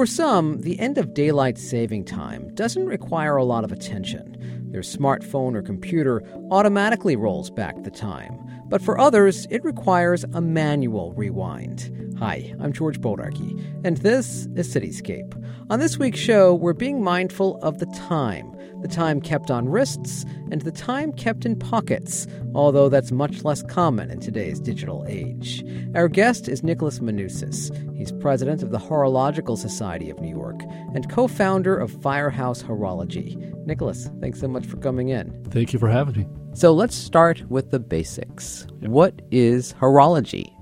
For 0.00 0.06
some, 0.06 0.62
the 0.62 0.80
end 0.80 0.96
of 0.96 1.12
daylight 1.12 1.58
saving 1.58 2.06
time 2.06 2.54
doesn't 2.54 2.86
require 2.86 3.36
a 3.36 3.44
lot 3.44 3.64
of 3.64 3.70
attention. 3.70 4.70
Their 4.70 4.80
smartphone 4.80 5.54
or 5.54 5.60
computer 5.60 6.22
automatically 6.50 7.16
rolls 7.16 7.50
back 7.50 7.82
the 7.82 7.90
time. 7.90 8.38
But 8.70 8.80
for 8.80 8.98
others, 8.98 9.46
it 9.50 9.62
requires 9.62 10.24
a 10.32 10.40
manual 10.40 11.12
rewind. 11.12 11.90
Hi, 12.20 12.54
I'm 12.60 12.74
George 12.74 13.00
Bodarky, 13.00 13.58
and 13.82 13.96
this 13.96 14.46
is 14.54 14.74
Cityscape. 14.74 15.34
On 15.70 15.80
this 15.80 15.96
week's 15.96 16.18
show, 16.18 16.54
we're 16.54 16.74
being 16.74 17.02
mindful 17.02 17.58
of 17.62 17.78
the 17.78 17.86
time 17.86 18.54
the 18.82 18.88
time 18.88 19.20
kept 19.20 19.50
on 19.50 19.68
wrists, 19.68 20.24
and 20.50 20.62
the 20.62 20.70
time 20.70 21.12
kept 21.12 21.44
in 21.44 21.58
pockets, 21.58 22.26
although 22.54 22.88
that's 22.88 23.12
much 23.12 23.44
less 23.44 23.62
common 23.62 24.10
in 24.10 24.20
today's 24.20 24.58
digital 24.58 25.04
age. 25.08 25.64
Our 25.94 26.08
guest 26.08 26.48
is 26.48 26.62
Nicholas 26.62 26.98
Manousos. 26.98 27.70
He's 27.96 28.12
president 28.12 28.62
of 28.62 28.70
the 28.70 28.78
Horological 28.78 29.58
Society 29.58 30.08
of 30.10 30.20
New 30.20 30.30
York 30.30 30.62
and 30.94 31.10
co 31.10 31.28
founder 31.28 31.76
of 31.76 31.90
Firehouse 32.02 32.62
Horology. 32.62 33.36
Nicholas, 33.66 34.08
thanks 34.20 34.40
so 34.40 34.48
much 34.48 34.66
for 34.66 34.78
coming 34.78 35.10
in. 35.10 35.44
Thank 35.50 35.72
you 35.72 35.78
for 35.78 35.88
having 35.88 36.16
me. 36.16 36.26
So 36.54 36.72
let's 36.72 36.94
start 36.94 37.48
with 37.50 37.70
the 37.70 37.78
basics. 37.78 38.66
What 38.80 39.20
is 39.30 39.74
horology? 39.74 40.59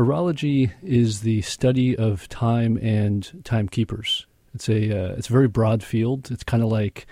Horology 0.00 0.70
is 0.82 1.20
the 1.20 1.42
study 1.42 1.94
of 1.94 2.26
time 2.30 2.78
and 2.78 3.30
timekeepers. 3.44 4.26
It's 4.54 4.66
a 4.66 4.98
uh, 4.98 5.12
it's 5.12 5.28
a 5.28 5.32
very 5.32 5.46
broad 5.46 5.82
field. 5.82 6.30
It's 6.30 6.42
kind 6.42 6.62
of 6.62 6.70
like 6.70 7.06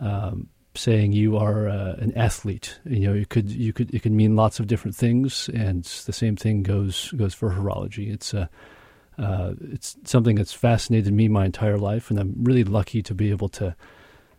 um, 0.00 0.48
saying 0.74 1.12
you 1.12 1.36
are 1.36 1.68
uh, 1.68 1.94
an 2.00 2.12
athlete. 2.16 2.80
You 2.84 3.06
know, 3.06 3.12
you 3.12 3.26
could 3.26 3.48
you 3.48 3.72
could 3.72 3.94
it 3.94 4.00
could 4.00 4.10
mean 4.10 4.34
lots 4.34 4.58
of 4.58 4.66
different 4.66 4.96
things, 4.96 5.48
and 5.54 5.84
the 5.84 6.12
same 6.12 6.34
thing 6.34 6.64
goes 6.64 7.12
goes 7.12 7.32
for 7.32 7.52
horology. 7.52 8.12
It's 8.12 8.34
a 8.34 8.50
uh, 9.20 9.22
uh, 9.22 9.54
it's 9.60 9.96
something 10.02 10.34
that's 10.34 10.52
fascinated 10.52 11.12
me 11.12 11.28
my 11.28 11.44
entire 11.44 11.78
life, 11.78 12.10
and 12.10 12.18
I'm 12.18 12.34
really 12.42 12.64
lucky 12.64 13.02
to 13.02 13.14
be 13.14 13.30
able 13.30 13.50
to 13.50 13.76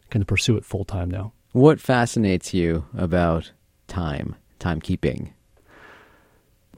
kind 0.09 0.22
of 0.22 0.28
pursue 0.28 0.58
it 0.58 0.66
full 0.66 0.84
time 0.84 1.09
now. 1.09 1.31
What 1.53 1.80
fascinates 1.80 2.53
you 2.53 2.86
about 2.97 3.53
time, 3.88 4.36
timekeeping? 4.59 5.30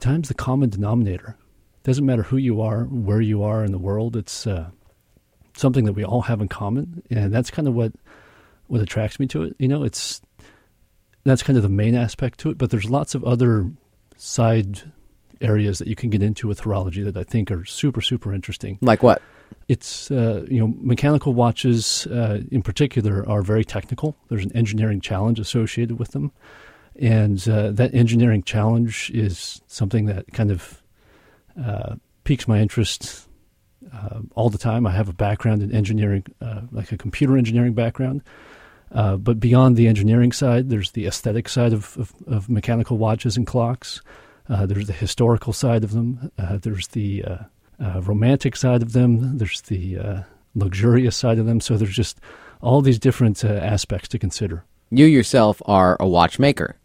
Time's 0.00 0.28
the 0.28 0.34
common 0.34 0.70
denominator. 0.70 1.36
It 1.82 1.84
doesn't 1.84 2.04
matter 2.04 2.22
who 2.22 2.36
you 2.36 2.60
are, 2.60 2.84
where 2.84 3.20
you 3.20 3.42
are 3.42 3.64
in 3.64 3.72
the 3.72 3.78
world. 3.78 4.16
It's 4.16 4.46
uh, 4.46 4.70
something 5.56 5.84
that 5.84 5.92
we 5.92 6.04
all 6.04 6.22
have 6.22 6.40
in 6.40 6.48
common, 6.48 7.02
and 7.10 7.32
that's 7.32 7.50
kind 7.50 7.68
of 7.68 7.74
what 7.74 7.92
what 8.66 8.80
attracts 8.80 9.18
me 9.18 9.26
to 9.26 9.42
it. 9.42 9.56
You 9.58 9.68
know, 9.68 9.82
it's 9.82 10.20
that's 11.24 11.42
kind 11.42 11.56
of 11.56 11.62
the 11.62 11.68
main 11.68 11.94
aspect 11.94 12.40
to 12.40 12.50
it, 12.50 12.58
but 12.58 12.70
there's 12.70 12.88
lots 12.88 13.14
of 13.14 13.24
other 13.24 13.70
side 14.16 14.82
areas 15.40 15.78
that 15.78 15.88
you 15.88 15.96
can 15.96 16.10
get 16.10 16.22
into 16.22 16.46
with 16.46 16.60
horology 16.62 17.04
that 17.04 17.16
I 17.16 17.24
think 17.24 17.50
are 17.50 17.64
super 17.64 18.00
super 18.00 18.32
interesting. 18.32 18.78
Like 18.80 19.02
what? 19.02 19.22
It's 19.68 20.10
uh, 20.10 20.46
you 20.48 20.60
know 20.60 20.74
mechanical 20.78 21.32
watches 21.34 22.06
uh, 22.06 22.40
in 22.50 22.62
particular 22.62 23.28
are 23.28 23.42
very 23.42 23.64
technical. 23.64 24.16
There's 24.28 24.44
an 24.44 24.56
engineering 24.56 25.00
challenge 25.00 25.40
associated 25.40 25.98
with 25.98 26.12
them, 26.12 26.32
and 27.00 27.48
uh, 27.48 27.70
that 27.72 27.94
engineering 27.94 28.42
challenge 28.42 29.10
is 29.14 29.62
something 29.66 30.04
that 30.04 30.30
kind 30.32 30.50
of 30.50 30.82
uh, 31.62 31.96
piques 32.24 32.46
my 32.46 32.60
interest 32.60 33.26
uh, 33.92 34.20
all 34.34 34.50
the 34.50 34.58
time. 34.58 34.86
I 34.86 34.90
have 34.92 35.08
a 35.08 35.14
background 35.14 35.62
in 35.62 35.72
engineering, 35.72 36.24
uh, 36.42 36.62
like 36.70 36.92
a 36.92 36.98
computer 36.98 37.38
engineering 37.38 37.72
background. 37.72 38.22
Uh, 38.92 39.16
but 39.16 39.40
beyond 39.40 39.76
the 39.76 39.88
engineering 39.88 40.32
side, 40.32 40.68
there's 40.68 40.90
the 40.90 41.06
aesthetic 41.06 41.48
side 41.48 41.72
of, 41.72 41.96
of, 41.96 42.12
of 42.26 42.50
mechanical 42.50 42.98
watches 42.98 43.36
and 43.36 43.46
clocks. 43.46 44.02
Uh, 44.48 44.66
there's 44.66 44.86
the 44.86 44.92
historical 44.92 45.52
side 45.52 45.84
of 45.84 45.92
them. 45.92 46.30
There's 46.36 46.88
the 46.88 47.24
romantic 47.78 48.56
side 48.56 48.82
of 48.82 48.92
them. 48.92 49.38
There's 49.38 49.62
the 49.62 50.24
luxurious 50.54 51.16
side 51.16 51.38
of 51.38 51.46
them. 51.46 51.60
So 51.60 51.76
there's 51.76 51.94
just 51.94 52.18
all 52.60 52.82
these 52.82 52.98
different 52.98 53.42
aspects 53.44 54.08
to 54.08 54.18
consider. 54.18 54.64
You 54.90 55.06
yourself 55.06 55.62
are 55.66 55.96
a 56.00 56.08
watchmaker. 56.08 56.76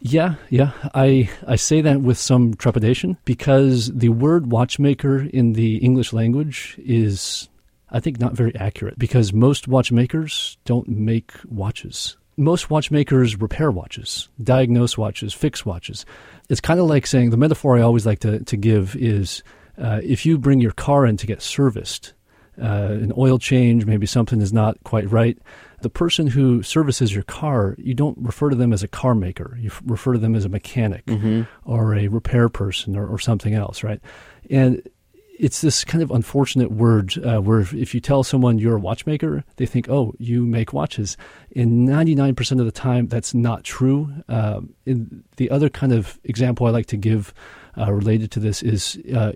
Yeah, 0.00 0.34
yeah. 0.50 0.72
I, 0.94 1.30
I 1.46 1.56
say 1.56 1.80
that 1.80 2.02
with 2.02 2.18
some 2.18 2.54
trepidation 2.54 3.16
because 3.24 3.90
the 3.92 4.10
word 4.10 4.50
watchmaker 4.50 5.22
in 5.22 5.54
the 5.54 5.76
English 5.78 6.12
language 6.12 6.78
is, 6.78 7.48
I 7.90 8.00
think, 8.00 8.20
not 8.20 8.34
very 8.34 8.54
accurate 8.56 8.98
because 8.98 9.32
most 9.32 9.66
watchmakers 9.66 10.58
don't 10.64 10.88
make 10.88 11.32
watches. 11.48 12.16
Most 12.36 12.68
watchmakers 12.68 13.40
repair 13.40 13.70
watches, 13.70 14.28
diagnose 14.42 14.98
watches, 14.98 15.32
fix 15.32 15.64
watches. 15.64 16.04
It's 16.50 16.60
kind 16.60 16.80
of 16.80 16.86
like 16.86 17.06
saying 17.06 17.30
the 17.30 17.36
metaphor 17.36 17.78
I 17.78 17.82
always 17.82 18.04
like 18.04 18.18
to, 18.20 18.40
to 18.40 18.56
give 18.56 18.96
is 18.96 19.42
uh, 19.78 20.00
if 20.02 20.26
you 20.26 20.36
bring 20.36 20.60
your 20.60 20.72
car 20.72 21.06
in 21.06 21.16
to 21.16 21.26
get 21.26 21.40
serviced, 21.40 22.12
uh, 22.60 22.64
an 22.90 23.12
oil 23.16 23.38
change, 23.38 23.86
maybe 23.86 24.06
something 24.06 24.40
is 24.40 24.52
not 24.52 24.82
quite 24.84 25.10
right 25.10 25.38
the 25.84 25.90
person 25.90 26.26
who 26.26 26.62
services 26.62 27.14
your 27.14 27.24
car, 27.24 27.76
you 27.78 27.92
don't 27.92 28.16
refer 28.18 28.48
to 28.48 28.56
them 28.56 28.72
as 28.72 28.82
a 28.82 28.88
car 28.88 29.14
maker. 29.14 29.56
You 29.60 29.70
refer 29.84 30.14
to 30.14 30.18
them 30.18 30.34
as 30.34 30.46
a 30.46 30.48
mechanic 30.48 31.04
mm-hmm. 31.04 31.42
or 31.70 31.94
a 31.94 32.08
repair 32.08 32.48
person 32.48 32.96
or, 32.96 33.06
or, 33.06 33.18
something 33.18 33.52
else, 33.52 33.84
right? 33.84 34.00
And 34.48 34.82
it's 35.38 35.60
this 35.60 35.84
kind 35.84 36.02
of 36.02 36.10
unfortunate 36.10 36.70
word 36.70 37.18
uh, 37.18 37.38
where 37.38 37.60
if, 37.60 37.74
if, 37.74 37.94
you 37.94 38.00
tell 38.00 38.24
someone 38.24 38.58
you're 38.58 38.76
a 38.76 38.80
watchmaker, 38.80 39.44
they 39.56 39.66
think, 39.66 39.90
oh, 39.90 40.14
you 40.18 40.46
make 40.46 40.72
watches. 40.72 41.18
And 41.54 41.86
99% 41.86 42.60
of 42.60 42.64
the 42.64 42.72
time, 42.72 43.08
that's 43.08 43.34
not 43.34 43.62
true. 43.62 44.10
Uh, 44.26 44.62
the 45.36 45.50
other 45.50 45.68
kind 45.68 45.92
of 45.92 46.18
example 46.24 46.66
I 46.66 46.70
like 46.70 46.86
to 46.86 46.96
give 46.96 47.34
uh, 47.76 47.92
related 47.92 48.30
to 48.32 48.40
this 48.40 48.62
is 48.62 48.98
uh, 49.14 49.32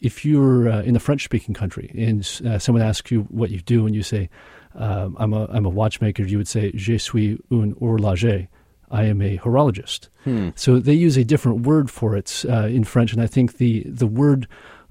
if 0.00 0.24
you're 0.24 0.68
uh, 0.68 0.82
in 0.82 0.94
a 0.94 1.00
French 1.00 1.24
speaking 1.24 1.52
country 1.52 1.90
and 1.96 2.20
uh, 2.46 2.60
someone 2.60 2.82
asks 2.82 3.10
you 3.10 3.22
what 3.22 3.50
you 3.50 3.60
do 3.60 3.86
and 3.86 3.94
you 3.96 4.04
say, 4.04 4.30
um, 4.74 5.16
I'm 5.18 5.32
a 5.32 5.46
I'm 5.46 5.66
a 5.66 5.70
watchmaker. 5.70 6.24
You 6.24 6.38
would 6.38 6.48
say 6.48 6.72
je 6.72 6.98
suis 6.98 7.38
un 7.50 7.74
horloger. 7.80 8.48
I 8.90 9.04
am 9.04 9.22
a 9.22 9.38
horologist. 9.38 10.08
Hmm. 10.24 10.50
So 10.54 10.78
they 10.78 10.94
use 10.94 11.16
a 11.16 11.24
different 11.24 11.66
word 11.66 11.90
for 11.90 12.16
it 12.16 12.44
uh, 12.48 12.66
in 12.66 12.84
French, 12.84 13.12
and 13.12 13.22
I 13.22 13.26
think 13.26 13.56
the 13.58 13.82
the 13.86 14.06
word 14.06 14.46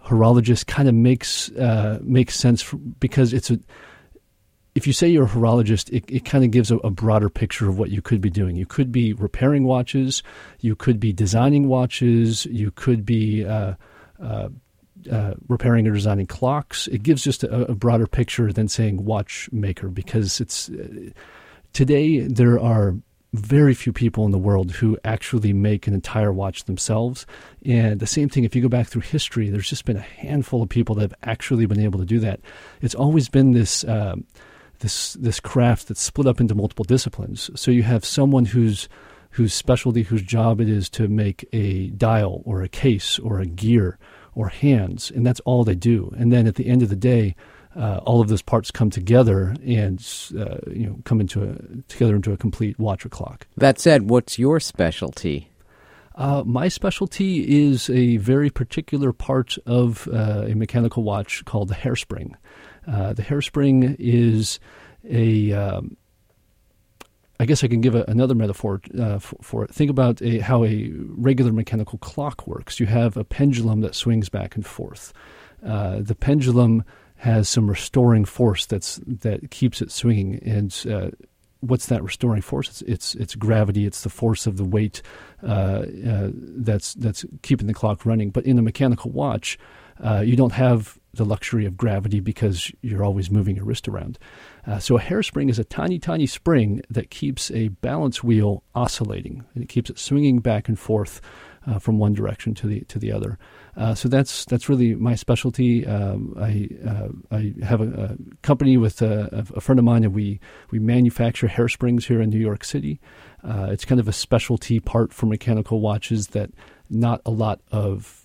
horologist 0.06 0.68
kind 0.68 0.90
of 0.90 0.96
makes 0.96 1.50
uh, 1.52 2.00
makes 2.02 2.36
sense 2.36 2.62
for, 2.62 2.78
because 2.78 3.34
it's 3.34 3.50
a 3.50 3.60
if 4.76 4.88
you 4.88 4.94
say 4.94 5.08
you're 5.08 5.26
a 5.26 5.30
horologist, 5.30 5.92
it, 5.92 6.04
it 6.10 6.26
kind 6.26 6.44
of 6.44 6.52
gives 6.52 6.72
a, 6.72 6.78
a, 6.78 6.90
broader 6.90 7.30
picture 7.30 7.70
of 7.70 7.78
what 7.78 7.92
you 7.92 8.02
could 8.02 8.22
be 8.22 8.30
doing. 8.32 8.56
You 8.56 8.66
could 8.66 8.92
be 8.92 9.14
repairing 9.14 9.66
watches, 9.66 10.24
you 10.62 10.76
could 10.76 11.00
be 11.00 11.14
designing 11.14 11.68
watches, 11.68 12.46
you 12.48 12.72
could 12.72 13.06
be 13.06 13.46
uh, 13.46 13.76
uh, 14.22 14.50
uh, 15.12 15.34
repairing 15.47 15.88
or 15.88 15.94
designing 15.94 16.28
clocks. 16.28 16.88
It 16.88 17.03
gives 17.03 17.24
just 17.24 17.44
a, 17.44 17.72
a, 17.72 17.75
broader 17.75 18.08
picture 18.08 18.52
than 18.52 18.68
saying 18.68 19.03
watchmaker 19.03 19.90
because 19.90 20.40
it's 20.40 20.69
uh, 20.69 21.09
today 21.74 22.22
there 22.22 22.59
are 22.59 22.96
very 23.34 23.74
few 23.74 23.92
people 23.92 24.25
in 24.25 24.31
the 24.31 24.38
world 24.38 24.72
who 24.72 24.97
actually 25.03 25.53
make 25.53 25.88
an 25.88 25.94
entire 25.94 26.31
watch 26.31 26.66
themselves. 26.66 27.25
And 27.66 28.00
the 28.00 28.06
same 28.06 28.30
thing, 28.30 28.44
if 28.44 28.56
you 28.56 28.62
go 28.62 28.69
back 28.69 28.88
through 28.88 29.02
history, 29.02 29.50
there's 29.50 29.69
just 29.69 29.86
been 29.86 29.97
a 29.97 30.02
handful 30.02 30.62
of 30.62 30.69
people 30.69 30.96
that 30.96 31.02
have 31.02 31.16
actually 31.24 31.66
been 31.66 31.80
able 31.80 32.00
to 32.00 32.06
do 32.06 32.19
that. 32.19 32.40
It's 32.81 32.96
always 32.96 33.30
been 33.30 33.52
this. 33.52 33.84
Uh, 33.84 34.16
this 34.80 35.13
this 35.13 35.40
craft 35.40 35.88
that's 35.88 36.02
split 36.02 36.28
up 36.28 36.42
into 36.42 36.53
multiple 36.53 36.84
disciplines. 36.84 37.50
So 37.56 37.72
you 37.72 37.84
have 37.84 38.03
someone 38.03 38.44
whose 38.44 38.90
whose 39.34 39.53
specialty, 39.53 40.03
whose 40.03 40.22
job 40.22 40.62
it 40.62 40.69
is 40.69 40.90
to 40.92 41.08
make 41.08 41.47
a 41.53 41.88
dial 41.92 42.44
or 42.46 42.62
a 42.62 42.69
case 42.69 43.18
or 43.18 43.40
a 43.40 43.47
gear 43.47 43.97
or 44.36 44.50
hands, 44.50 45.12
and 45.12 45.26
that's 45.26 45.40
all 45.42 45.64
they 45.64 45.76
do. 45.76 46.14
And 46.18 46.32
then 46.32 46.48
at 46.48 46.56
the 46.56 46.68
end 46.68 46.82
of 46.82 46.90
the 46.90 46.96
day, 46.96 47.36
uh, 47.76 48.00
all 48.04 48.22
of 48.22 48.28
those 48.28 48.42
parts 48.42 48.72
come 48.72 48.90
together 48.90 49.56
and 49.66 50.00
uh, 50.38 50.58
you 50.68 50.86
know 50.86 51.00
come 51.06 51.20
into 51.20 51.44
a, 51.44 51.56
together 51.88 52.16
into 52.16 52.32
a 52.32 52.38
complete 52.38 52.78
watch 52.80 53.06
or 53.06 53.10
clock. 53.10 53.48
That 53.58 53.80
said, 53.80 54.10
what's 54.10 54.38
your 54.38 54.60
specialty? 54.60 55.50
Uh, 56.16 56.44
my 56.46 56.68
specialty 56.68 57.66
is 57.66 57.90
a 57.90 58.18
very 58.18 58.52
particular 58.52 59.12
part 59.12 59.58
of 59.66 60.08
uh, 60.14 60.46
a 60.48 60.54
mechanical 60.54 61.02
watch 61.04 61.44
called 61.46 61.70
the 61.70 61.76
hairspring. 61.76 62.34
Uh, 62.88 63.13
the 63.13 63.24
hairspring 63.24 63.96
is 63.98 64.60
a 65.10 65.52
um, 65.54 65.98
I 67.44 67.45
guess 67.45 67.62
I 67.62 67.68
can 67.68 67.81
give 67.81 67.94
a, 67.94 68.06
another 68.07 68.36
metaphor 68.36 68.80
uh, 68.98 69.19
for, 69.19 69.36
for, 69.42 69.63
it. 69.66 69.74
Think 69.74 69.92
about 69.92 70.22
a, 70.22 70.40
how 70.40 70.63
a 70.63 70.94
regular 70.94 71.51
mechanical 71.51 72.00
clock 72.00 72.48
works. 72.48 72.80
You 72.80 72.86
have 72.86 73.18
a 73.18 73.25
pendulum 73.25 73.81
that 73.81 73.95
swings 73.95 74.30
back 74.30 74.56
and 74.56 74.66
forth. 74.66 75.12
Uh, 75.62 75.98
the 76.00 76.16
pendulum 76.16 76.86
has 77.18 77.50
some 77.50 77.69
restoring 77.69 78.24
force 78.24 78.66
that's 78.66 79.01
that 79.06 79.51
keeps 79.51 79.81
it 79.81 79.92
swinging. 79.92 80.42
And 80.45 80.74
uh, 80.90 81.10
what's 81.60 81.88
that 81.88 82.01
restoring 82.01 82.42
force? 82.42 82.69
It's, 82.69 82.81
it's, 82.84 83.16
it's 83.16 83.36
gravity. 83.36 83.86
It's 83.86 84.04
the 84.04 84.10
force 84.10 84.48
of 84.48 84.56
the 84.56 84.63
weight 84.63 85.01
uh, 85.44 85.84
uh, 86.07 86.30
that's 86.34 86.94
that's 86.94 87.25
keeping 87.42 87.68
the 87.68 87.74
clock 87.74 88.06
running. 88.06 88.30
But 88.30 88.45
in 88.45 88.57
a 88.57 88.62
mechanical 88.62 89.12
watch, 89.12 89.60
uh, 90.01 90.22
you 90.22 90.38
don't 90.38 90.54
have 90.54 90.98
the 91.13 91.25
luxury 91.25 91.65
of 91.65 91.77
gravity 91.77 92.19
because 92.19 92.71
you're 92.81 93.04
always 93.04 93.30
moving 93.30 93.56
your 93.56 93.65
wrist 93.65 93.88
around. 93.88 94.18
Uh, 94.65 94.80
so 94.80 94.98
a 94.98 95.01
hairspring 95.01 95.50
is 95.50 95.60
a 95.60 95.63
tiny, 95.63 96.00
tiny 96.00 96.25
spring 96.25 96.81
that 96.89 97.12
keeps 97.12 97.51
a 97.51 97.68
balance 97.68 98.24
wheel 98.24 98.63
oscillating. 98.74 99.44
And 99.54 99.63
it 99.63 99.69
keeps 99.69 99.89
it 99.89 100.00
swinging 100.00 100.39
back 100.39 100.68
and 100.68 100.80
forth 100.80 101.21
uh, 101.68 101.80
from 101.80 101.98
one 101.98 102.13
direction 102.13 102.54
to 102.54 102.68
the 102.68 102.81
to 102.81 103.00
the 103.00 103.12
other. 103.12 103.38
Uh, 103.75 103.95
so 103.95 104.10
that's 104.10 104.45
that's 104.45 104.69
really 104.69 104.95
my 104.95 105.15
specialty. 105.15 105.86
Um, 105.86 106.33
I 106.39 106.69
uh, 106.88 107.36
I 107.36 107.54
have 107.63 107.81
a, 107.81 107.86
a 107.86 108.18
company 108.42 108.77
with 108.77 109.01
a, 109.01 109.45
a, 109.56 109.62
friend 109.62 109.80
of 109.80 109.86
mine, 109.86 110.04
and 110.04 110.13
we 110.13 110.39
we 110.71 110.80
manufacture 110.80 111.48
hairsprings 111.48 112.06
here 112.06 112.21
in 112.21 112.30
New 112.30 112.39
York 112.39 112.63
City. 112.63 113.00
Uh, 113.44 113.68
it's 113.71 113.86
kind 113.86 114.00
of 114.00 114.07
a 114.07 114.13
specialty 114.13 114.80
part 114.80 115.13
for 115.13 115.25
mechanical 115.25 115.80
watches 115.80 116.27
that 116.27 116.51
not 116.89 117.21
a 117.25 117.31
lot 117.31 117.62
of 117.71 118.24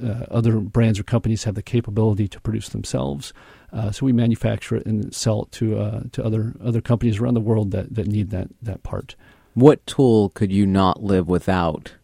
uh, 0.00 0.26
other 0.30 0.58
brands 0.60 0.98
or 0.98 1.02
companies 1.02 1.44
have 1.44 1.54
the 1.54 1.62
capability 1.62 2.28
to 2.28 2.40
produce 2.40 2.68
themselves. 2.68 3.32
Uh, 3.72 3.90
so 3.90 4.04
we 4.04 4.12
manufacture 4.12 4.76
it 4.76 4.86
and 4.86 5.14
sell 5.14 5.42
it 5.42 5.52
to 5.52 5.78
uh, 5.78 6.02
to 6.12 6.24
other 6.24 6.54
other 6.62 6.80
companies 6.80 7.18
around 7.18 7.34
the 7.34 7.40
world 7.40 7.70
that, 7.70 7.94
that 7.94 8.06
need 8.06 8.30
that 8.30 8.48
that 8.60 8.82
part. 8.82 9.16
What 9.54 9.84
tool 9.86 10.30
could 10.30 10.52
you 10.52 10.66
not 10.66 11.02
live 11.02 11.28
without 11.28 11.94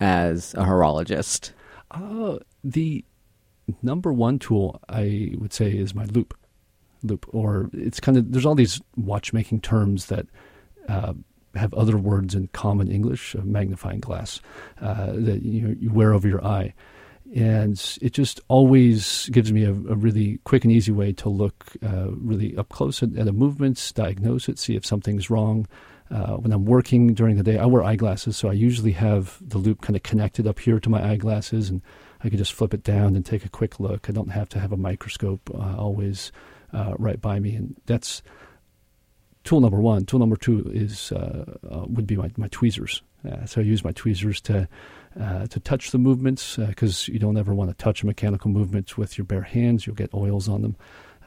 as 0.00 0.54
a 0.54 0.64
horologist? 0.64 1.52
Uh, 1.90 2.38
the 2.64 3.04
number 3.82 4.12
one 4.12 4.38
tool 4.38 4.80
I 4.88 5.32
would 5.38 5.52
say 5.52 5.70
is 5.70 5.94
my 5.94 6.04
loop, 6.06 6.34
Loupe, 7.02 7.26
or 7.28 7.70
it's 7.72 8.00
kind 8.00 8.16
of 8.18 8.32
there's 8.32 8.46
all 8.46 8.54
these 8.54 8.80
watchmaking 8.96 9.60
terms 9.60 10.06
that 10.06 10.26
uh, 10.88 11.14
have 11.54 11.72
other 11.74 11.96
words 11.96 12.34
in 12.34 12.48
common 12.48 12.90
English, 12.90 13.34
a 13.34 13.42
magnifying 13.42 14.00
glass 14.00 14.40
uh, 14.80 15.12
that 15.12 15.42
you, 15.42 15.76
you 15.78 15.90
wear 15.90 16.12
over 16.12 16.26
your 16.26 16.44
eye 16.44 16.74
and 17.34 17.98
it 18.02 18.12
just 18.12 18.40
always 18.48 19.28
gives 19.30 19.52
me 19.52 19.64
a, 19.64 19.70
a, 19.70 19.96
really 19.96 20.38
quick 20.44 20.64
and 20.64 20.72
easy 20.72 20.92
way 20.92 21.12
to 21.12 21.30
look 21.30 21.72
uh, 21.82 22.08
really 22.10 22.56
up 22.58 22.68
close 22.68 23.02
at, 23.02 23.16
at 23.16 23.26
a 23.26 23.32
movement, 23.32 23.92
diagnose 23.94 24.48
it, 24.48 24.58
see 24.58 24.76
if 24.76 24.84
something's 24.84 25.30
wrong. 25.30 25.66
Uh, 26.10 26.36
when 26.36 26.52
I'm 26.52 26.66
working 26.66 27.14
during 27.14 27.36
the 27.36 27.42
day, 27.42 27.58
I 27.58 27.64
wear 27.64 27.82
eyeglasses, 27.82 28.36
so 28.36 28.50
I 28.50 28.52
usually 28.52 28.92
have 28.92 29.38
the 29.40 29.56
loupe 29.56 29.80
kind 29.80 29.96
of 29.96 30.02
connected 30.02 30.46
up 30.46 30.58
here 30.58 30.78
to 30.78 30.90
my 30.90 31.02
eyeglasses, 31.10 31.70
and 31.70 31.80
I 32.22 32.28
can 32.28 32.36
just 32.36 32.52
flip 32.52 32.74
it 32.74 32.82
down 32.82 33.16
and 33.16 33.24
take 33.24 33.46
a 33.46 33.48
quick 33.48 33.80
look. 33.80 34.10
I 34.10 34.12
don't 34.12 34.30
have 34.30 34.50
to 34.50 34.60
have 34.60 34.72
a 34.72 34.76
microscope 34.76 35.50
uh, 35.54 35.76
always 35.78 36.30
uh, 36.74 36.94
right 36.98 37.18
by 37.18 37.40
me, 37.40 37.54
and 37.54 37.74
that's 37.86 38.20
tool 39.42 39.62
number 39.62 39.80
one. 39.80 40.04
Tool 40.04 40.18
number 40.18 40.36
two 40.36 40.70
is 40.74 41.12
uh, 41.12 41.58
uh, 41.70 41.86
would 41.86 42.06
be 42.06 42.16
my, 42.16 42.30
my 42.36 42.48
tweezers. 42.48 43.02
so 43.46 43.62
I 43.62 43.64
use 43.64 43.82
my 43.82 43.92
tweezers 43.92 44.42
to 44.42 44.68
uh, 45.20 45.46
to 45.46 45.60
touch 45.60 45.90
the 45.90 45.98
movements 45.98 46.56
because 46.56 47.08
uh, 47.08 47.12
you 47.12 47.18
don't 47.18 47.36
ever 47.36 47.54
want 47.54 47.70
to 47.70 47.76
touch 47.76 48.04
mechanical 48.04 48.50
movements 48.50 48.96
with 48.96 49.18
your 49.18 49.24
bare 49.24 49.42
hands. 49.42 49.86
You'll 49.86 49.96
get 49.96 50.12
oils 50.14 50.48
on 50.48 50.62
them. 50.62 50.76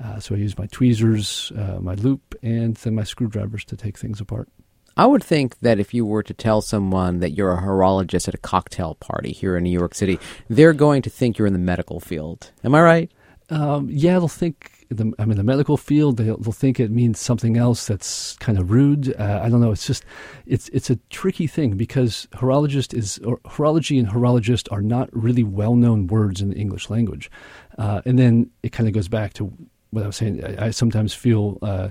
Uh, 0.03 0.19
so 0.19 0.35
I 0.35 0.39
use 0.39 0.57
my 0.57 0.67
tweezers, 0.67 1.51
uh, 1.57 1.79
my 1.79 1.95
loupe, 1.95 2.35
and 2.41 2.75
then 2.75 2.95
my 2.95 3.03
screwdrivers 3.03 3.63
to 3.65 3.77
take 3.77 3.97
things 3.97 4.19
apart. 4.19 4.49
I 4.97 5.05
would 5.05 5.23
think 5.23 5.59
that 5.59 5.79
if 5.79 5.93
you 5.93 6.05
were 6.05 6.23
to 6.23 6.33
tell 6.33 6.61
someone 6.61 7.19
that 7.19 7.31
you're 7.31 7.51
a 7.51 7.61
horologist 7.61 8.27
at 8.27 8.33
a 8.33 8.37
cocktail 8.37 8.95
party 8.95 9.33
here 9.33 9.57
in 9.57 9.63
New 9.63 9.77
York 9.77 9.93
City, 9.93 10.19
they're 10.49 10.73
going 10.73 11.01
to 11.01 11.09
think 11.09 11.37
you're 11.37 11.47
in 11.47 11.53
the 11.53 11.59
medical 11.59 11.99
field. 11.99 12.51
Am 12.63 12.73
I 12.73 12.81
right? 12.81 13.11
Um, 13.49 13.89
yeah, 13.91 14.13
they'll 14.13 14.27
think 14.27 14.71
the, 14.89 15.13
I'm 15.19 15.31
in 15.31 15.37
the 15.37 15.43
medical 15.43 15.77
field. 15.77 16.17
They'll, 16.17 16.37
they'll, 16.37 16.51
think 16.51 16.79
it 16.79 16.91
means 16.91 17.19
something 17.19 17.57
else 17.57 17.87
that's 17.87 18.35
kind 18.37 18.57
of 18.57 18.71
rude. 18.71 19.13
Uh, 19.17 19.41
I 19.43 19.49
don't 19.49 19.61
know. 19.61 19.71
It's 19.71 19.85
just 19.85 20.05
it's 20.45 20.69
it's 20.69 20.89
a 20.89 20.97
tricky 21.09 21.47
thing 21.47 21.77
because 21.77 22.27
horologist 22.33 22.93
is 22.93 23.17
or 23.19 23.37
horology 23.39 23.99
and 23.99 24.07
horologist 24.07 24.71
are 24.71 24.81
not 24.81 25.09
really 25.11 25.43
well 25.43 25.75
known 25.75 26.07
words 26.07 26.41
in 26.41 26.49
the 26.49 26.55
English 26.55 26.89
language, 26.89 27.29
uh, 27.77 28.01
and 28.05 28.17
then 28.17 28.49
it 28.63 28.71
kind 28.71 28.87
of 28.87 28.93
goes 28.93 29.07
back 29.07 29.33
to 29.33 29.51
what 29.91 30.03
I 30.03 30.07
was 30.07 30.15
saying. 30.15 30.43
I, 30.43 30.67
I 30.67 30.69
sometimes 30.71 31.13
feel. 31.13 31.57
Uh, 31.61 31.89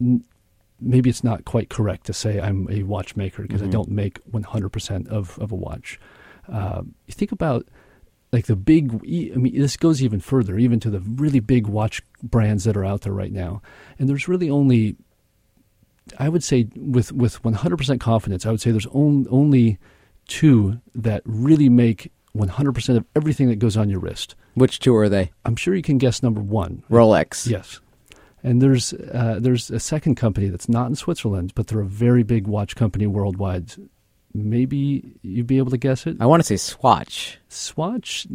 n- 0.00 0.24
maybe 0.80 1.08
it's 1.08 1.24
not 1.24 1.44
quite 1.44 1.70
correct 1.70 2.04
to 2.06 2.12
say 2.12 2.40
I'm 2.40 2.68
a 2.70 2.82
watchmaker 2.82 3.42
because 3.42 3.60
mm-hmm. 3.60 3.70
I 3.70 3.72
don't 3.72 3.88
make 3.88 4.22
100% 4.30 5.08
of, 5.08 5.38
of 5.38 5.50
a 5.50 5.54
watch. 5.54 5.98
Uh, 6.52 6.82
you 7.06 7.14
think 7.14 7.32
about 7.32 7.66
like 8.34 8.46
the 8.46 8.56
big 8.56 8.92
i 8.92 9.36
mean 9.36 9.58
this 9.58 9.76
goes 9.76 10.02
even 10.02 10.18
further 10.18 10.58
even 10.58 10.80
to 10.80 10.90
the 10.90 11.00
really 11.00 11.40
big 11.40 11.68
watch 11.68 12.02
brands 12.22 12.64
that 12.64 12.76
are 12.76 12.84
out 12.84 13.02
there 13.02 13.12
right 13.12 13.32
now. 13.32 13.62
And 13.98 14.08
there's 14.08 14.28
really 14.28 14.50
only 14.50 14.96
i 16.18 16.28
would 16.28 16.44
say 16.44 16.68
with 16.76 17.12
with 17.12 17.40
100% 17.42 18.00
confidence 18.00 18.44
i 18.44 18.50
would 18.50 18.60
say 18.60 18.72
there's 18.72 18.86
on, 18.86 19.26
only 19.30 19.78
two 20.26 20.80
that 20.94 21.22
really 21.24 21.68
make 21.68 22.10
100% 22.36 22.96
of 22.96 23.04
everything 23.14 23.48
that 23.48 23.60
goes 23.60 23.76
on 23.76 23.88
your 23.88 24.00
wrist. 24.00 24.34
Which 24.54 24.80
two 24.80 24.96
are 24.96 25.08
they? 25.08 25.30
I'm 25.44 25.54
sure 25.54 25.74
you 25.74 25.82
can 25.82 25.98
guess 25.98 26.20
number 26.20 26.40
one. 26.40 26.82
Rolex. 26.90 27.48
Yes. 27.48 27.78
And 28.42 28.60
there's 28.60 28.92
uh, 28.92 29.38
there's 29.40 29.70
a 29.70 29.78
second 29.78 30.16
company 30.16 30.48
that's 30.48 30.68
not 30.68 30.88
in 30.88 30.96
Switzerland, 30.96 31.52
but 31.54 31.68
they're 31.68 31.80
a 31.80 31.86
very 31.86 32.24
big 32.24 32.46
watch 32.46 32.74
company 32.74 33.06
worldwide 33.06 33.72
maybe 34.34 35.16
you'd 35.22 35.46
be 35.46 35.58
able 35.58 35.70
to 35.70 35.78
guess 35.78 36.06
it. 36.06 36.16
I 36.20 36.26
want 36.26 36.40
to 36.40 36.46
say 36.46 36.56
Swatch. 36.56 37.38
Swatch. 37.48 38.26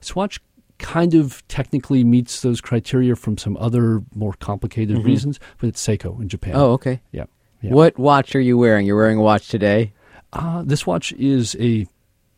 Swatch 0.00 0.40
kind 0.78 1.14
of 1.14 1.46
technically 1.48 2.04
meets 2.04 2.40
those 2.40 2.60
criteria 2.60 3.14
from 3.14 3.36
some 3.36 3.56
other 3.58 4.02
more 4.14 4.32
complicated 4.34 4.96
mm-hmm. 4.96 5.06
reasons, 5.06 5.40
but 5.58 5.68
it's 5.68 5.84
Seiko 5.86 6.20
in 6.20 6.28
Japan. 6.28 6.54
Oh, 6.56 6.72
okay. 6.72 7.00
Yeah. 7.12 7.24
yeah. 7.60 7.72
What 7.72 7.98
watch 7.98 8.34
are 8.34 8.40
you 8.40 8.56
wearing? 8.56 8.86
You're 8.86 8.96
wearing 8.96 9.18
a 9.18 9.22
watch 9.22 9.48
today? 9.48 9.92
Uh, 10.32 10.62
this 10.64 10.86
watch 10.86 11.12
is 11.14 11.56
a 11.60 11.86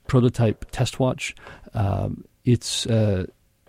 prototype 0.09 0.67
test 0.73 0.99
watch. 0.99 1.35
Um, 1.75 2.25
it's 2.45 2.87
uh, 2.87 3.27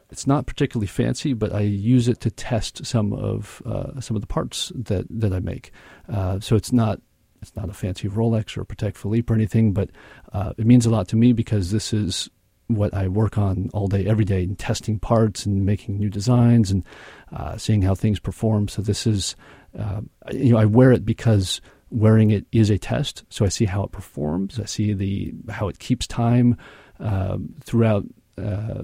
it's 0.10 0.26
not 0.28 0.46
particularly 0.46 0.88
fancy, 0.88 1.34
but 1.34 1.54
I 1.54 1.62
use 1.62 2.08
it 2.08 2.20
to 2.22 2.32
test 2.32 2.86
some 2.86 3.14
of 3.14 3.62
uh, 3.66 4.00
some 4.00 4.16
of 4.16 4.22
the 4.22 4.28
parts 4.28 4.72
that 4.76 5.06
that 5.10 5.34
I 5.34 5.40
make. 5.40 5.72
Uh, 6.12 6.40
so 6.40 6.56
it's 6.56 6.72
not 6.72 7.02
it's 7.44 7.56
not 7.56 7.70
a 7.70 7.74
fancy 7.74 8.08
Rolex 8.08 8.58
or 8.58 8.66
Patek 8.66 8.96
Philippe 8.96 9.32
or 9.32 9.36
anything, 9.36 9.74
but 9.74 9.90
uh, 10.32 10.54
it 10.58 10.66
means 10.66 10.86
a 10.86 10.90
lot 10.90 11.08
to 11.10 11.16
me 11.16 11.34
because 11.34 11.72
this 11.72 11.94
is 11.94 12.30
what 12.68 12.94
I 12.94 13.08
work 13.08 13.38
on 13.38 13.70
all 13.74 13.88
day, 13.88 14.06
every 14.06 14.26
day, 14.26 14.44
in 14.44 14.56
testing 14.56 15.00
parts 15.00 15.46
and 15.46 15.66
making 15.66 15.98
new 15.98 16.10
designs 16.10 16.72
and 16.72 16.86
uh, 17.32 17.58
seeing 17.58 17.82
how 17.82 17.96
things 17.96 18.20
perform. 18.20 18.68
So 18.68 18.82
this 18.82 19.06
is, 19.06 19.36
uh, 19.78 20.02
you 20.32 20.54
know, 20.54 20.58
I 20.58 20.66
wear 20.66 20.92
it 20.92 21.06
because 21.06 21.62
wearing 21.90 22.32
it 22.32 22.46
is 22.52 22.70
a 22.70 22.78
test. 22.78 23.24
So 23.30 23.46
I 23.46 23.50
see 23.50 23.66
how 23.66 23.84
it 23.84 23.92
performs. 23.92 24.60
I 24.60 24.66
see 24.66 24.94
the 24.94 25.34
how 25.50 25.68
it 25.68 25.80
keeps 25.80 26.08
time 26.08 26.58
um, 27.00 27.54
throughout 27.62 28.06
uh, 28.42 28.84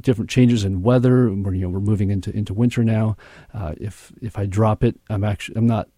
different 0.00 0.30
changes 0.30 0.64
in 0.64 0.82
weather. 0.82 1.32
We're, 1.32 1.54
you 1.54 1.62
know, 1.62 1.68
we're 1.68 1.80
moving 1.80 2.10
into 2.10 2.34
into 2.34 2.54
winter 2.54 2.82
now. 2.82 3.16
Uh, 3.52 3.74
if 3.80 4.12
if 4.20 4.38
I 4.38 4.46
drop 4.46 4.82
it, 4.82 4.98
I'm 5.08 5.24
actually 5.24 5.56
I'm 5.56 5.66
not 5.66 5.88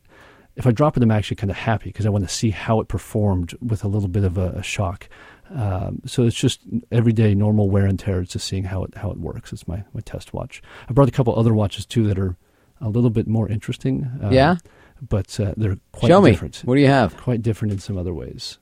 if 0.56 0.66
I 0.66 0.72
drop 0.72 0.96
it, 0.96 1.02
I'm 1.02 1.10
actually 1.10 1.36
kind 1.36 1.50
of 1.50 1.56
happy 1.56 1.90
because 1.90 2.06
I 2.06 2.08
want 2.08 2.26
to 2.26 2.34
see 2.34 2.50
how 2.50 2.80
it 2.80 2.88
performed 2.88 3.54
with 3.60 3.84
a 3.84 3.88
little 3.88 4.08
bit 4.08 4.24
of 4.24 4.38
a, 4.38 4.48
a 4.52 4.62
shock. 4.62 5.08
Um, 5.54 6.00
so 6.06 6.24
it's 6.24 6.36
just 6.36 6.60
everyday 6.90 7.34
normal 7.34 7.70
wear 7.70 7.86
and 7.86 7.98
tear. 7.98 8.20
It's 8.20 8.32
just 8.32 8.48
seeing 8.48 8.64
how 8.64 8.82
it 8.84 8.94
how 8.96 9.10
it 9.10 9.18
works. 9.18 9.52
It's 9.52 9.68
my 9.68 9.84
my 9.92 10.00
test 10.00 10.32
watch. 10.32 10.62
I 10.88 10.92
brought 10.92 11.08
a 11.08 11.12
couple 11.12 11.38
other 11.38 11.54
watches 11.54 11.86
too 11.86 12.06
that 12.08 12.18
are 12.18 12.36
a 12.80 12.88
little 12.88 13.10
bit 13.10 13.28
more 13.28 13.48
interesting. 13.48 14.10
Um, 14.22 14.32
yeah, 14.32 14.56
but 15.00 15.38
uh, 15.38 15.54
they're 15.56 15.78
quite 15.92 16.08
Show 16.08 16.24
different. 16.24 16.64
me. 16.64 16.66
What 16.66 16.74
do 16.74 16.80
you 16.80 16.88
have? 16.88 17.16
Quite 17.16 17.42
different 17.42 17.72
in 17.72 17.78
some 17.78 17.96
other 17.96 18.14
ways. 18.14 18.58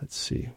Let's 0.00 0.16
see. 0.16 0.50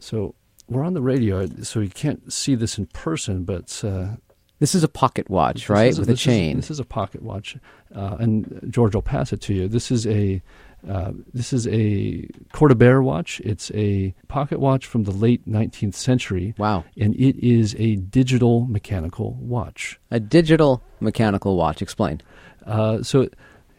So 0.00 0.34
we're 0.68 0.84
on 0.84 0.94
the 0.94 1.02
radio, 1.02 1.46
so 1.62 1.80
you 1.80 1.88
can't 1.90 2.32
see 2.32 2.54
this 2.54 2.78
in 2.78 2.86
person, 2.86 3.44
but 3.44 3.82
uh, 3.84 4.16
this 4.60 4.74
is 4.74 4.84
a 4.84 4.88
pocket 4.88 5.28
watch, 5.28 5.68
right, 5.68 5.96
a, 5.96 6.00
with 6.00 6.08
a 6.08 6.14
chain. 6.14 6.58
Is, 6.58 6.64
this 6.64 6.70
is 6.72 6.80
a 6.80 6.84
pocket 6.84 7.22
watch, 7.22 7.56
uh, 7.94 8.16
and 8.20 8.60
George 8.70 8.94
will 8.94 9.02
pass 9.02 9.32
it 9.32 9.40
to 9.42 9.54
you. 9.54 9.68
This 9.68 9.90
is 9.90 10.06
a 10.06 10.42
uh, 10.88 11.12
this 11.32 11.52
is 11.52 11.66
a 11.68 12.28
Cordaber 12.52 13.02
watch. 13.02 13.40
It's 13.40 13.70
a 13.74 14.14
pocket 14.28 14.60
watch 14.60 14.86
from 14.86 15.04
the 15.04 15.10
late 15.10 15.48
19th 15.48 15.94
century. 15.94 16.54
Wow! 16.58 16.84
And 16.98 17.14
it 17.16 17.36
is 17.44 17.74
a 17.78 17.96
digital 17.96 18.66
mechanical 18.66 19.32
watch. 19.40 19.98
A 20.10 20.20
digital 20.20 20.82
mechanical 21.00 21.56
watch. 21.56 21.82
Explain. 21.82 22.20
Uh, 22.66 23.02
so 23.02 23.22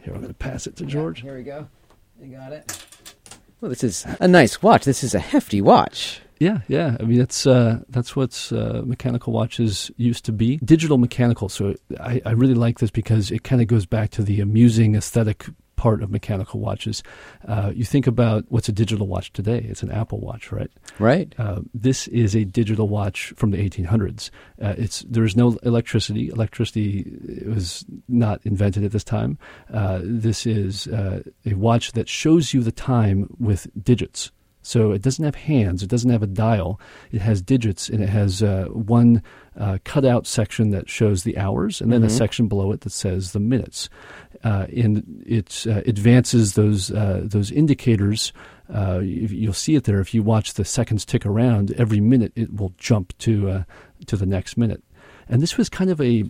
here 0.00 0.14
I'm 0.14 0.20
going 0.20 0.28
to 0.28 0.34
pass 0.34 0.66
it 0.66 0.76
to 0.76 0.84
George. 0.84 1.20
Yeah, 1.20 1.30
here 1.30 1.36
we 1.36 1.42
go. 1.42 1.68
You 2.20 2.36
got 2.36 2.52
it. 2.52 2.84
Well, 3.60 3.70
this 3.70 3.82
is 3.82 4.06
a 4.20 4.28
nice 4.28 4.62
watch. 4.62 4.84
This 4.84 5.02
is 5.02 5.14
a 5.14 5.18
hefty 5.18 5.60
watch. 5.60 6.20
Yeah, 6.38 6.60
yeah. 6.68 6.96
I 7.00 7.04
mean, 7.04 7.18
that's 7.18 7.46
uh, 7.46 7.80
that's 7.88 8.14
what 8.14 8.52
uh, 8.52 8.82
mechanical 8.84 9.32
watches 9.32 9.90
used 9.96 10.24
to 10.26 10.32
be. 10.32 10.58
Digital 10.58 10.98
mechanical. 10.98 11.48
So 11.48 11.74
I, 11.98 12.20
I 12.24 12.32
really 12.32 12.54
like 12.54 12.78
this 12.78 12.90
because 12.90 13.30
it 13.30 13.42
kind 13.42 13.62
of 13.62 13.68
goes 13.68 13.86
back 13.86 14.10
to 14.12 14.22
the 14.22 14.40
amusing 14.40 14.94
aesthetic 14.94 15.46
part 15.76 16.02
of 16.02 16.10
mechanical 16.10 16.58
watches. 16.58 17.02
Uh, 17.46 17.70
you 17.74 17.84
think 17.84 18.06
about 18.06 18.44
what's 18.48 18.68
a 18.68 18.72
digital 18.72 19.06
watch 19.06 19.32
today? 19.32 19.64
It's 19.68 19.82
an 19.82 19.90
Apple 19.90 20.18
Watch, 20.20 20.50
right? 20.50 20.70
Right. 20.98 21.34
Uh, 21.38 21.60
this 21.74 22.08
is 22.08 22.34
a 22.34 22.44
digital 22.44 22.88
watch 22.88 23.32
from 23.36 23.50
the 23.50 23.58
1800s. 23.58 24.30
Uh, 24.60 24.74
it's 24.76 25.04
there's 25.08 25.36
no 25.36 25.56
electricity. 25.62 26.28
Electricity 26.28 27.12
was 27.46 27.84
not 28.08 28.40
invented 28.44 28.84
at 28.84 28.92
this 28.92 29.04
time. 29.04 29.38
Uh, 29.72 30.00
this 30.02 30.46
is 30.46 30.88
uh, 30.88 31.22
a 31.44 31.54
watch 31.54 31.92
that 31.92 32.08
shows 32.08 32.52
you 32.52 32.62
the 32.62 32.72
time 32.72 33.28
with 33.38 33.68
digits. 33.82 34.32
So 34.66 34.90
it 34.90 35.02
doesn't 35.02 35.24
have 35.24 35.36
hands, 35.36 35.82
it 35.82 35.88
doesn't 35.88 36.10
have 36.10 36.22
a 36.22 36.26
dial. 36.26 36.80
It 37.12 37.20
has 37.20 37.40
digits, 37.40 37.88
and 37.88 38.02
it 38.02 38.08
has 38.08 38.42
uh, 38.42 38.66
one 38.72 39.22
uh, 39.56 39.78
cutout 39.84 40.26
section 40.26 40.70
that 40.70 40.90
shows 40.90 41.22
the 41.22 41.38
hours, 41.38 41.80
and 41.80 41.92
then 41.92 42.00
mm-hmm. 42.00 42.08
a 42.08 42.10
section 42.10 42.48
below 42.48 42.72
it 42.72 42.80
that 42.80 42.90
says 42.90 43.32
the 43.32 43.40
minutes. 43.40 43.88
Uh, 44.44 44.66
and 44.76 45.22
it 45.24 45.66
uh, 45.68 45.82
advances 45.86 46.54
those 46.54 46.90
uh, 46.90 47.20
those 47.24 47.50
indicators 47.50 48.32
uh, 48.72 48.98
you'll 48.98 49.52
see 49.52 49.76
it 49.76 49.84
there. 49.84 50.00
If 50.00 50.12
you 50.12 50.22
watch 50.22 50.54
the 50.54 50.64
seconds 50.64 51.04
tick 51.04 51.24
around, 51.24 51.72
every 51.78 52.00
minute 52.00 52.32
it 52.34 52.54
will 52.54 52.72
jump 52.78 53.16
to 53.18 53.48
uh, 53.48 53.62
to 54.06 54.16
the 54.16 54.26
next 54.26 54.56
minute. 54.56 54.82
And 55.28 55.42
this 55.42 55.56
was 55.56 55.68
kind 55.68 55.90
of 55.90 56.00
a, 56.00 56.24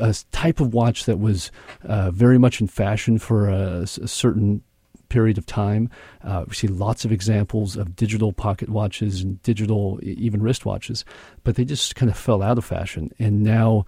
a 0.00 0.14
type 0.30 0.60
of 0.60 0.72
watch 0.72 1.06
that 1.06 1.18
was 1.18 1.50
uh, 1.84 2.10
very 2.12 2.38
much 2.38 2.60
in 2.60 2.68
fashion 2.68 3.18
for 3.18 3.48
a, 3.48 3.82
a 3.82 3.86
certain 3.86 4.62
period 5.08 5.38
of 5.38 5.46
time. 5.46 5.90
Uh, 6.22 6.44
we 6.48 6.54
see 6.54 6.68
lots 6.68 7.04
of 7.04 7.12
examples 7.12 7.76
of 7.76 7.96
digital 7.96 8.32
pocket 8.32 8.68
watches 8.68 9.22
and 9.22 9.42
digital, 9.42 9.98
even 10.02 10.40
wristwatches, 10.40 11.04
but 11.44 11.56
they 11.56 11.64
just 11.64 11.96
kind 11.96 12.10
of 12.10 12.16
fell 12.16 12.42
out 12.42 12.58
of 12.58 12.64
fashion. 12.64 13.10
And 13.18 13.42
now 13.42 13.86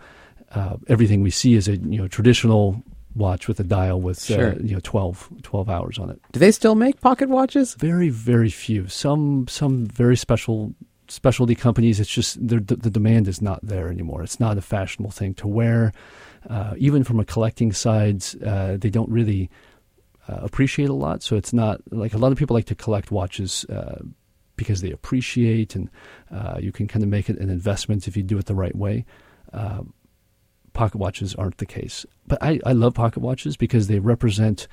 uh, 0.52 0.76
everything 0.88 1.22
we 1.22 1.30
see 1.30 1.54
is 1.54 1.68
a 1.68 1.76
you 1.76 1.98
know 1.98 2.08
traditional 2.08 2.82
watch 3.14 3.48
with 3.48 3.58
a 3.58 3.64
dial 3.64 4.00
with 4.00 4.18
uh, 4.30 4.34
sure. 4.34 4.52
uh, 4.52 4.54
you 4.62 4.74
know 4.74 4.80
12, 4.82 5.28
12 5.42 5.68
hours 5.68 5.98
on 5.98 6.10
it. 6.10 6.20
Do 6.32 6.40
they 6.40 6.52
still 6.52 6.74
make 6.74 7.00
pocket 7.00 7.28
watches? 7.28 7.74
Very, 7.74 8.08
very 8.08 8.50
few. 8.50 8.88
Some 8.88 9.46
some 9.48 9.86
very 9.86 10.16
special 10.16 10.74
specialty 11.08 11.54
companies. 11.54 12.00
It's 12.00 12.10
just 12.10 12.46
the, 12.46 12.60
the 12.60 12.90
demand 12.90 13.28
is 13.28 13.40
not 13.40 13.60
there 13.62 13.88
anymore. 13.88 14.22
It's 14.22 14.38
not 14.38 14.58
a 14.58 14.60
fashionable 14.60 15.10
thing 15.10 15.34
to 15.34 15.48
wear. 15.48 15.92
Uh, 16.48 16.74
even 16.78 17.02
from 17.02 17.18
a 17.18 17.24
collecting 17.24 17.72
side, 17.72 18.24
uh, 18.44 18.76
they 18.76 18.90
don't 18.90 19.10
really 19.10 19.50
uh, 20.28 20.40
appreciate 20.42 20.88
a 20.88 20.94
lot. 20.94 21.22
So 21.22 21.36
it's 21.36 21.52
not 21.52 21.80
like 21.90 22.14
a 22.14 22.18
lot 22.18 22.32
of 22.32 22.38
people 22.38 22.54
like 22.54 22.66
to 22.66 22.74
collect 22.74 23.10
watches 23.10 23.64
uh, 23.66 24.02
because 24.56 24.80
they 24.80 24.90
appreciate, 24.90 25.76
and 25.76 25.88
you 26.60 26.72
can 26.72 26.88
kind 26.88 27.02
of 27.02 27.08
make 27.08 27.30
it 27.30 27.38
an 27.38 27.48
investment 27.48 28.08
if 28.08 28.16
you 28.16 28.22
do 28.22 28.38
it 28.38 28.46
the 28.46 28.54
right 28.54 28.74
way 28.74 29.04
pocket 30.78 30.98
watches 30.98 31.34
aren't 31.34 31.58
the 31.58 31.66
case. 31.66 32.06
But 32.28 32.38
I, 32.40 32.60
I 32.64 32.72
love 32.72 32.94
pocket 32.94 33.18
watches 33.18 33.56
because 33.56 33.88
they 33.88 33.98
represent 33.98 34.68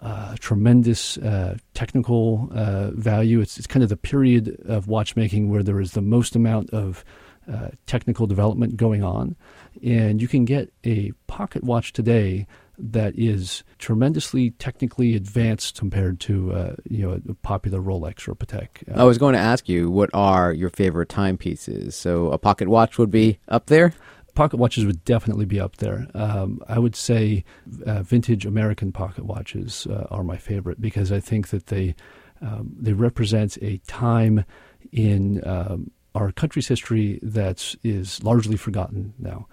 uh, 0.00 0.34
tremendous 0.38 1.18
uh, 1.18 1.58
technical 1.74 2.48
uh, 2.54 2.92
value. 2.92 3.42
It's, 3.42 3.58
it's 3.58 3.66
kind 3.66 3.82
of 3.82 3.90
the 3.90 3.96
period 3.98 4.56
of 4.64 4.88
watchmaking 4.88 5.50
where 5.50 5.62
there 5.62 5.78
is 5.78 5.92
the 5.92 6.00
most 6.00 6.34
amount 6.34 6.70
of 6.70 7.04
uh, 7.52 7.68
technical 7.84 8.26
development 8.26 8.78
going 8.78 9.04
on. 9.04 9.36
And 9.84 10.22
you 10.22 10.28
can 10.28 10.46
get 10.46 10.72
a 10.84 11.12
pocket 11.26 11.62
watch 11.62 11.92
today 11.92 12.46
that 12.82 13.18
is 13.18 13.62
tremendously 13.78 14.50
technically 14.52 15.14
advanced 15.14 15.78
compared 15.78 16.20
to 16.20 16.52
uh, 16.52 16.76
you 16.88 17.06
know 17.06 17.20
a 17.28 17.34
popular 17.34 17.80
Rolex 17.80 18.28
or 18.28 18.34
Patek. 18.34 18.68
Uh, 18.90 19.00
I 19.00 19.04
was 19.04 19.18
going 19.18 19.34
to 19.34 19.40
ask 19.40 19.68
you 19.68 19.90
what 19.90 20.10
are 20.14 20.52
your 20.52 20.70
favorite 20.70 21.08
timepieces. 21.08 21.94
So 21.94 22.30
a 22.30 22.38
pocket 22.38 22.68
watch 22.68 22.98
would 22.98 23.10
be 23.10 23.38
up 23.48 23.66
there 23.66 23.94
pocket 24.34 24.56
watches 24.56 24.86
would 24.86 25.04
definitely 25.04 25.44
be 25.44 25.60
up 25.60 25.76
there. 25.76 26.06
Um, 26.14 26.62
I 26.68 26.78
would 26.78 26.96
say 26.96 27.44
uh, 27.84 28.02
vintage 28.02 28.46
American 28.46 28.92
pocket 28.92 29.24
watches 29.24 29.86
uh, 29.90 30.06
are 30.10 30.24
my 30.24 30.36
favorite 30.36 30.80
because 30.80 31.12
I 31.12 31.20
think 31.20 31.48
that 31.48 31.66
they 31.66 31.94
um, 32.40 32.74
they 32.78 32.94
represent 32.94 33.58
a 33.60 33.78
time 33.86 34.44
in 34.92 35.46
um, 35.46 35.90
our 36.14 36.32
country's 36.32 36.68
history 36.68 37.18
that 37.22 37.74
is 37.84 38.22
largely 38.24 38.56
forgotten 38.56 39.12
now. 39.18 39.46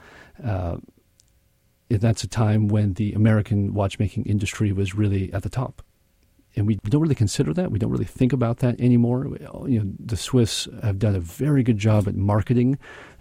Uh, 1.92 1.98
that's 1.98 2.24
a 2.24 2.28
time 2.28 2.68
when 2.68 2.94
the 2.94 3.14
American 3.14 3.74
watchmaking 3.74 4.26
industry 4.26 4.72
was 4.72 4.96
really 4.96 5.32
at 5.34 5.44
the 5.44 5.50
top 5.50 5.82
and 6.58 6.66
we 6.66 6.76
don't 6.76 7.02
really 7.02 7.16
consider 7.16 7.54
that. 7.54 7.72
We 7.72 7.78
don't 7.78 7.92
really 7.92 8.06
think 8.06 8.34
about 8.34 8.58
that 8.58 8.80
anymore. 8.82 9.38
You 9.68 9.80
know, 9.80 9.92
the 10.00 10.18
Swiss 10.18 10.68
have 10.82 10.98
done 10.98 11.16
a 11.16 11.20
very 11.20 11.62
good 11.62 11.78
job 11.78 12.08
at 12.08 12.16
marketing, 12.16 12.80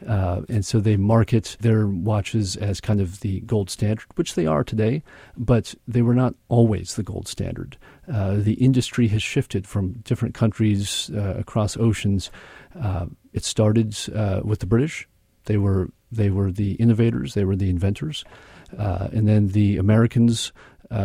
uh, 0.09 0.43
and 0.49 0.65
so 0.65 0.81
they 0.81 0.97
market 0.97 1.57
their 1.61 1.87
watches 1.87 2.57
as 2.57 2.81
kind 2.81 3.01
of 3.01 3.21
the 3.21 3.41
gold 3.41 3.69
standard, 3.69 4.07
which 4.15 4.35
they 4.35 4.47
are 4.47 4.65
today. 4.65 5.03
But 5.37 5.75
they 5.87 6.01
were 6.01 6.15
not 6.15 6.35
always 6.49 6.97
the 6.97 7.03
gold 7.03 7.29
standard. 7.29 7.77
Uh, 8.11 8.37
the 8.37 8.55
industry 8.55 9.09
has 9.09 9.23
shifted 9.23 9.67
from 9.67 9.93
different 10.05 10.35
countries 10.35 11.11
uh, 11.15 11.35
across 11.37 11.77
oceans. 11.77 12.31
Uh, 12.81 13.07
it 13.35 13.45
started 13.45 13.95
uh, 14.15 14.41
with 14.45 14.61
the 14.61 14.67
British. 14.67 15.07
They 15.45 15.59
were 15.59 15.91
they 16.11 16.31
were 16.31 16.51
the 16.51 16.73
innovators. 16.73 17.35
They 17.35 17.45
were 17.45 17.57
the 17.57 17.69
inventors, 17.69 18.25
uh, 18.79 19.09
and 19.13 19.29
then 19.29 19.49
the 19.49 19.77
Americans 19.77 20.53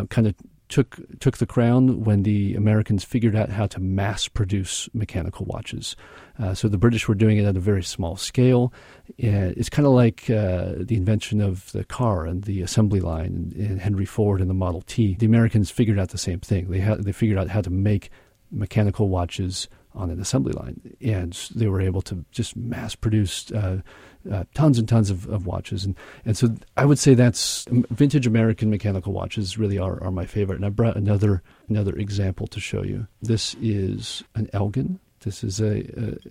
kind 0.10 0.28
of 0.28 0.36
took 0.72 0.98
took 1.20 1.38
the 1.38 1.46
crown 1.46 2.04
when 2.04 2.24
the 2.24 2.56
Americans 2.56 3.04
figured 3.04 3.36
out 3.36 3.50
how 3.50 3.68
to 3.68 3.80
mass 3.80 4.28
produce 4.28 4.90
mechanical 4.94 5.46
watches. 5.46 5.96
Uh, 6.40 6.54
so 6.56 6.68
the 6.68 6.78
British 6.78 7.08
were 7.08 7.14
doing 7.14 7.38
it 7.38 7.46
at 7.46 7.58
a 7.58 7.60
very 7.60 7.84
small 7.84 8.16
scale. 8.16 8.74
Uh, 9.10 9.54
it's 9.58 9.70
kind 9.70 9.86
of 9.86 9.92
like 9.92 10.30
uh, 10.30 10.74
the 10.78 10.96
invention 10.96 11.42
of 11.42 11.72
the 11.74 11.84
car 11.84 12.26
and 12.26 12.46
the 12.46 12.62
assembly 12.62 13.02
line 13.02 13.54
and, 13.56 13.82
Henry 13.82 14.06
Ford 14.06 14.42
and 14.42 14.50
the 14.50 14.56
Model 14.56 14.82
T. 14.82 15.16
The 15.20 15.26
Americans 15.26 15.70
figured 15.70 16.00
out 16.00 16.10
the 16.10 16.18
same 16.18 16.40
thing. 16.40 16.72
They 16.72 16.80
they 16.80 17.12
figured 17.12 17.38
out 17.38 17.50
how 17.50 17.62
to 17.62 17.70
make 17.70 18.10
mechanical 18.50 19.10
watches 19.10 19.68
on 19.94 20.10
an 20.10 20.22
assembly 20.22 20.54
line, 20.54 20.80
and 21.02 21.34
they 21.54 21.68
were 21.68 21.82
able 21.82 22.02
to 22.04 22.24
just 22.32 22.56
mass 22.56 22.96
produce 22.96 23.52
uh, 23.52 23.82
uh, 24.30 24.44
tons 24.54 24.78
and 24.78 24.88
tons 24.88 25.10
of, 25.10 25.28
of, 25.30 25.46
watches, 25.46 25.86
and 25.86 25.96
and 26.26 26.38
so 26.38 26.56
I 26.78 26.86
would 26.86 27.00
say 27.00 27.14
that's 27.14 27.66
vintage 27.70 28.28
American 28.28 28.70
mechanical 28.70 29.14
watches 29.14 29.58
really 29.58 29.78
are, 29.78 30.02
are 30.04 30.12
my 30.12 30.26
favorite. 30.26 30.58
And 30.58 30.66
I 30.66 30.70
brought 30.70 30.96
another 30.96 31.42
another 31.70 31.96
example 31.96 32.48
to 32.48 32.60
show 32.60 32.84
you. 32.84 33.08
This 33.22 33.56
is 33.62 34.24
an 34.36 34.50
Elgin. 34.54 35.00
This 35.22 35.44
is 35.44 35.60
a, 35.60 35.84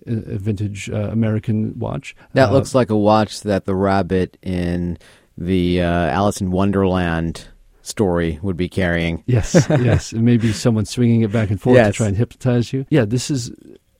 a, 0.05 0.33
a 0.33 0.37
vintage 0.37 0.89
uh, 0.89 1.09
American 1.11 1.79
watch. 1.79 2.15
That 2.33 2.49
uh, 2.49 2.51
looks 2.53 2.75
like 2.75 2.89
a 2.89 2.97
watch 2.97 3.41
that 3.41 3.65
the 3.65 3.75
rabbit 3.75 4.37
in 4.41 4.97
the 5.37 5.81
uh, 5.81 5.85
Alice 5.85 6.41
in 6.41 6.51
Wonderland 6.51 7.47
story 7.81 8.39
would 8.41 8.57
be 8.57 8.69
carrying. 8.69 9.23
Yes, 9.25 9.53
yes. 9.69 10.11
and 10.11 10.23
Maybe 10.23 10.51
someone 10.51 10.85
swinging 10.85 11.21
it 11.21 11.31
back 11.31 11.49
and 11.49 11.61
forth 11.61 11.75
yes. 11.75 11.87
to 11.87 11.93
try 11.93 12.07
and 12.07 12.17
hypnotize 12.17 12.73
you. 12.73 12.85
Yeah, 12.89 13.05
this 13.05 13.31
is 13.31 13.51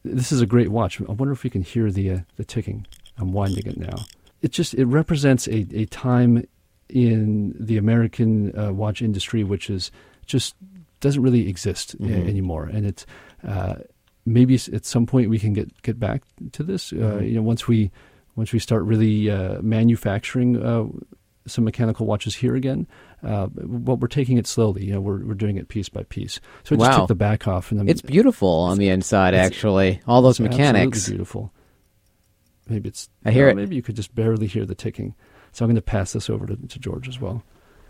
this 0.04 0.32
is 0.32 0.42
a 0.42 0.46
great 0.46 0.70
watch. 0.70 1.00
I 1.02 1.12
wonder 1.12 1.32
if 1.32 1.44
we 1.44 1.50
can 1.50 1.62
hear 1.62 1.92
the 1.92 2.12
uh, 2.12 2.20
the 2.38 2.46
ticking. 2.46 2.86
I'm 3.22 3.32
winding 3.32 3.68
it 3.68 3.78
now. 3.78 4.06
It 4.42 4.52
just 4.52 4.74
it 4.74 4.86
represents 4.86 5.48
a, 5.48 5.68
a 5.74 5.86
time 5.86 6.46
in 6.90 7.56
the 7.60 7.78
American 7.78 8.58
uh, 8.60 8.74
watch 8.74 9.02
industry 9.02 9.44
which 9.44 9.70
is 9.70 9.92
just 10.26 10.56
doesn't 11.00 11.22
really 11.22 11.48
exist 11.48 11.98
mm-hmm. 11.98 12.14
a- 12.14 12.30
anymore, 12.30 12.66
and 12.66 12.86
it's 12.86 13.06
uh, 13.48 13.76
maybe 14.26 14.56
at 14.56 14.86
some 14.86 15.06
point 15.06 15.30
we 15.30 15.40
can 15.40 15.54
get 15.54 15.82
get 15.82 16.00
back 16.00 16.24
to 16.54 16.64
this. 16.64 16.94
Uh, 16.94 16.96
mm-hmm. 16.96 17.26
you 17.26 17.36
know, 17.36 17.42
once 17.42 17.68
we 17.68 17.92
once 18.36 18.54
we 18.54 18.60
start 18.60 18.84
really 18.84 19.30
uh, 19.30 19.62
manufacturing 19.62 20.64
uh, 20.64 20.86
some 21.48 21.64
mechanical 21.64 22.06
watches 22.06 22.36
here 22.36 22.56
again. 22.56 22.88
Uh, 23.24 23.48
but 23.48 23.96
we're 23.96 24.08
taking 24.08 24.38
it 24.38 24.48
slowly. 24.48 24.86
You 24.86 24.94
know, 24.94 25.02
we're 25.02 25.24
we're 25.26 25.34
doing 25.34 25.58
it 25.58 25.68
piece 25.68 25.90
by 25.90 26.04
piece. 26.04 26.40
So 26.64 26.76
I 26.76 26.80
just 26.80 26.92
wow. 26.92 26.98
took 27.00 27.08
the 27.08 27.16
back 27.16 27.48
off, 27.48 27.72
and 27.72 27.80
then 27.80 27.90
it's 27.90 28.02
beautiful 28.02 28.50
on 28.50 28.78
the 28.78 28.90
inside. 28.90 29.34
Actually, 29.34 30.02
all 30.08 30.22
those 30.22 30.40
mechanics, 30.40 31.00
It's 31.00 31.10
beautiful. 31.10 31.52
Maybe 32.72 32.90
it's. 32.90 33.10
I 33.26 33.32
hear 33.32 33.50
it. 33.50 33.56
Maybe 33.56 33.76
you 33.76 33.82
could 33.82 33.96
just 33.96 34.16
barely 34.16 34.48
hear 34.48 34.66
the 34.66 34.76
ticking. 34.76 35.14
So 35.52 35.66
I'm 35.66 35.70
going 35.70 35.76
to 35.76 35.82
pass 35.82 36.14
this 36.14 36.30
over 36.30 36.48
to, 36.48 36.56
to 36.56 36.80
George 36.80 37.08
as 37.08 37.20
well. 37.20 37.44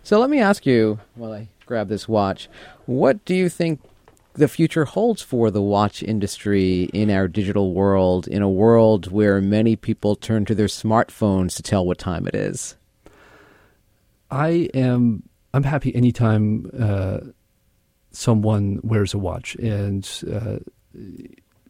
So 0.04 0.20
let 0.20 0.30
me 0.30 0.40
ask 0.40 0.66
you, 0.66 1.00
while 1.16 1.32
I 1.32 1.50
grab 1.68 1.88
this 1.88 2.08
watch, 2.08 2.50
what 2.88 3.24
do 3.24 3.36
you 3.36 3.50
think 3.50 3.82
the 4.34 4.48
future 4.48 4.86
holds 4.86 5.22
for 5.22 5.52
the 5.52 5.62
watch 5.62 6.02
industry 6.02 6.84
in 6.94 7.12
our 7.12 7.28
digital 7.28 7.74
world, 7.74 8.28
in 8.28 8.42
a 8.42 8.50
world 8.50 9.12
where 9.12 9.40
many 9.42 9.76
people 9.76 10.16
turn 10.16 10.46
to 10.46 10.56
their 10.56 10.68
smartphones 10.68 11.56
to 11.58 11.64
tell 11.64 11.86
what 11.86 12.00
time 12.00 12.28
it 12.28 12.36
is? 12.36 12.76
I 14.32 14.70
am. 14.74 15.24
I'm 15.54 15.64
happy 15.64 15.94
anytime 15.94 16.72
uh, 16.80 17.20
someone 18.12 18.80
wears 18.84 19.14
a 19.14 19.18
watch, 19.18 19.56
and 19.56 20.10
uh, 20.34 20.60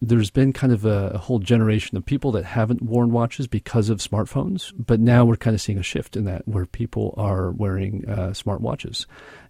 there's 0.01 0.31
been 0.31 0.51
kind 0.51 0.73
of 0.73 0.83
a, 0.83 1.11
a, 1.13 1.17
whole 1.19 1.37
generation 1.37 1.95
of 1.95 2.03
people 2.03 2.31
that 2.31 2.43
haven't 2.43 2.81
worn 2.81 3.11
watches 3.11 3.45
because 3.45 3.89
of 3.89 3.99
smartphones, 3.99 4.73
but 4.75 4.99
now 4.99 5.23
we're 5.23 5.35
kind 5.35 5.53
of 5.53 5.61
seeing 5.61 5.77
a 5.77 5.83
shift 5.83 6.17
in 6.17 6.25
that 6.25 6.47
where 6.47 6.65
people 6.65 7.13
are 7.17 7.51
wearing 7.51 8.09
uh, 8.09 8.33
smart 8.33 8.61
watches. 8.61 9.05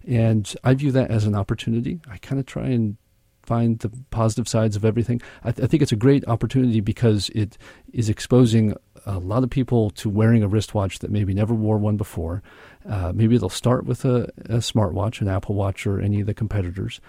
And 0.06 0.54
I 0.62 0.74
view 0.74 0.92
that 0.92 1.10
as 1.10 1.24
an 1.24 1.34
opportunity. 1.34 2.00
I 2.06 2.18
kind 2.18 2.38
of 2.38 2.44
try 2.44 2.66
and 2.66 2.98
find 3.42 3.78
the 3.78 3.90
positive 4.10 4.46
sides 4.46 4.76
of 4.76 4.84
everything. 4.84 5.20
I, 5.42 5.52
th- 5.52 5.64
I, 5.64 5.68
think 5.68 5.82
it's 5.82 5.90
a 5.90 5.96
great 5.96 6.26
opportunity 6.28 6.80
because 6.80 7.28
it 7.30 7.58
is 7.92 8.08
exposing 8.08 8.76
a 9.06 9.18
lot 9.18 9.42
of 9.42 9.50
people 9.50 9.90
to 9.90 10.08
wearing 10.08 10.42
a 10.42 10.48
wristwatch 10.48 11.00
that 11.00 11.10
maybe 11.10 11.34
never 11.34 11.54
wore 11.54 11.78
one 11.78 11.96
before. 11.96 12.42
Uh, 12.88 13.12
maybe 13.14 13.38
they'll 13.38 13.48
start 13.48 13.84
with 13.84 14.04
a, 14.04 14.24
a 14.44 14.58
smartwatch, 14.58 15.20
an 15.20 15.28
Apple 15.28 15.54
Watch, 15.54 15.86
or 15.86 16.00
any 16.00 16.20
of 16.20 16.26
the 16.26 16.34
competitors, 16.34 17.00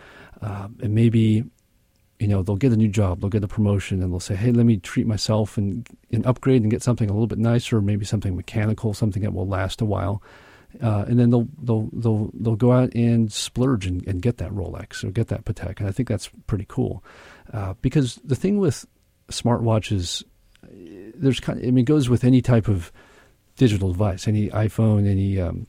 uh, 0.42 0.70
and 0.82 0.96
maybe 0.96 1.44
you 2.24 2.30
know 2.30 2.42
they'll 2.42 2.56
get 2.56 2.72
a 2.72 2.78
new 2.78 2.88
job 2.88 3.20
they'll 3.20 3.30
get 3.30 3.44
a 3.44 3.48
promotion 3.48 4.02
and 4.02 4.12
they'll 4.12 4.20
say 4.20 4.34
hey 4.34 4.52
let 4.52 4.66
me 4.66 4.78
treat 4.78 5.06
myself 5.06 5.58
and, 5.58 5.86
and 6.12 6.26
upgrade 6.26 6.62
and 6.62 6.72
get 6.72 6.82
something 6.82 7.10
a 7.10 7.14
little 7.14 7.28
bit 7.28 7.38
nicer 7.38 7.82
maybe 7.82 8.06
something 8.06 8.34
mechanical 8.36 8.94
something 8.94 9.24
that 9.24 9.34
will 9.34 9.48
last 9.48 9.82
a 9.82 9.86
while. 9.86 10.24
Uh, 10.82 11.06
and 11.08 11.20
then 11.20 11.30
they'll 11.30 11.48
they'll 11.62 11.90
they'll 11.92 12.32
they'll 12.34 12.56
go 12.56 12.72
out 12.72 12.96
and 12.96 13.32
splurge 13.32 13.86
and, 13.86 14.08
and 14.08 14.24
get 14.24 14.38
that 14.38 14.52
Rolex 14.52 15.04
or 15.04 15.12
get 15.12 15.28
that 15.28 15.44
Patek 15.44 15.80
and 15.80 15.88
I 15.88 15.92
think 15.92 16.08
that's 16.08 16.30
pretty 16.48 16.66
cool. 16.68 17.04
Uh, 17.52 17.74
because 17.82 18.16
the 18.24 18.36
thing 18.36 18.58
with 18.58 18.88
smartwatches 19.30 20.24
there's 21.16 21.40
kind 21.42 21.60
of, 21.60 21.66
I 21.66 21.72
mean 21.72 21.84
it 21.84 21.88
goes 21.88 22.10
with 22.10 22.24
any 22.24 22.42
type 22.42 22.70
of 22.70 22.92
digital 23.58 23.92
device 23.92 24.28
any 24.28 24.50
iPhone 24.50 25.08
any 25.08 25.40
um, 25.40 25.68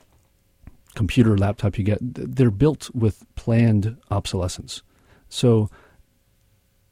computer 0.95 1.37
laptop 1.37 1.77
you 1.77 1.83
get 1.83 1.99
they're 2.01 2.49
built 2.49 2.89
with 2.95 3.25
planned 3.35 3.97
obsolescence. 4.09 4.81
So 5.29 5.69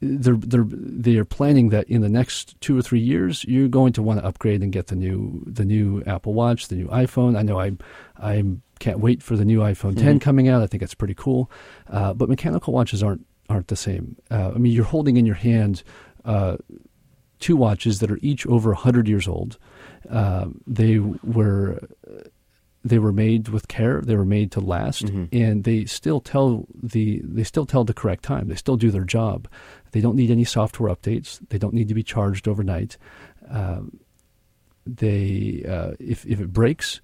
they're 0.03 0.35
they're 0.35 0.65
they 0.67 1.15
are 1.17 1.25
planning 1.25 1.69
that 1.69 1.87
in 1.89 2.01
the 2.01 2.09
next 2.09 2.59
two 2.61 2.77
or 2.77 2.81
three 2.81 2.99
years 2.99 3.43
you're 3.45 3.67
going 3.67 3.93
to 3.93 4.03
want 4.03 4.19
to 4.19 4.25
upgrade 4.25 4.61
and 4.61 4.71
get 4.71 4.87
the 4.87 4.95
new 4.95 5.43
the 5.45 5.65
new 5.65 6.03
Apple 6.05 6.33
Watch, 6.33 6.67
the 6.67 6.75
new 6.75 6.87
iPhone. 6.87 7.37
I 7.37 7.41
know 7.41 7.59
I 7.59 7.71
I 8.17 8.43
can't 8.79 8.99
wait 8.99 9.23
for 9.23 9.37
the 9.37 9.45
new 9.45 9.59
iPhone 9.59 9.95
10 9.95 10.05
mm-hmm. 10.05 10.17
coming 10.17 10.49
out. 10.49 10.61
I 10.61 10.67
think 10.67 10.83
it's 10.83 10.93
pretty 10.93 11.13
cool. 11.13 11.49
Uh, 11.89 12.13
but 12.13 12.29
mechanical 12.29 12.73
watches 12.73 13.01
aren't 13.01 13.25
aren't 13.49 13.67
the 13.67 13.75
same. 13.75 14.17
Uh, 14.29 14.51
I 14.55 14.57
mean, 14.57 14.73
you're 14.73 14.85
holding 14.85 15.17
in 15.17 15.25
your 15.25 15.35
hand 15.35 15.83
uh, 16.25 16.57
two 17.39 17.55
watches 17.55 17.99
that 17.99 18.11
are 18.11 18.19
each 18.21 18.45
over 18.47 18.73
hundred 18.73 19.07
years 19.07 19.27
old. 19.27 19.57
Uh, 20.09 20.47
they 20.67 20.99
were 20.99 21.87
they 22.83 22.99
were 22.99 23.13
made 23.13 23.47
with 23.49 23.67
care. 23.67 24.01
They 24.01 24.15
were 24.15 24.25
made 24.25 24.51
to 24.53 24.59
last, 24.59 25.05
mm-hmm. 25.05 25.25
and 25.31 25.63
they 25.63 25.85
still 25.85 26.19
tell 26.19 26.65
the 26.81 27.21
they 27.23 27.43
still 27.43 27.65
tell 27.65 27.83
the 27.83 27.93
correct 27.93 28.23
time. 28.23 28.47
They 28.47 28.55
still 28.55 28.77
do 28.77 28.91
their 28.91 29.05
job. 29.05 29.47
They 29.91 30.01
don't 30.01 30.15
need 30.15 30.31
any 30.31 30.43
software 30.43 30.93
updates. 30.93 31.39
They 31.49 31.57
don't 31.57 31.73
need 31.73 31.87
to 31.87 31.93
be 31.93 32.03
charged 32.03 32.47
overnight. 32.47 32.97
Um, 33.49 33.99
they 34.85 35.63
uh, 35.67 35.91
if 35.99 36.25
if 36.25 36.41
it 36.41 36.51
breaks, 36.51 36.99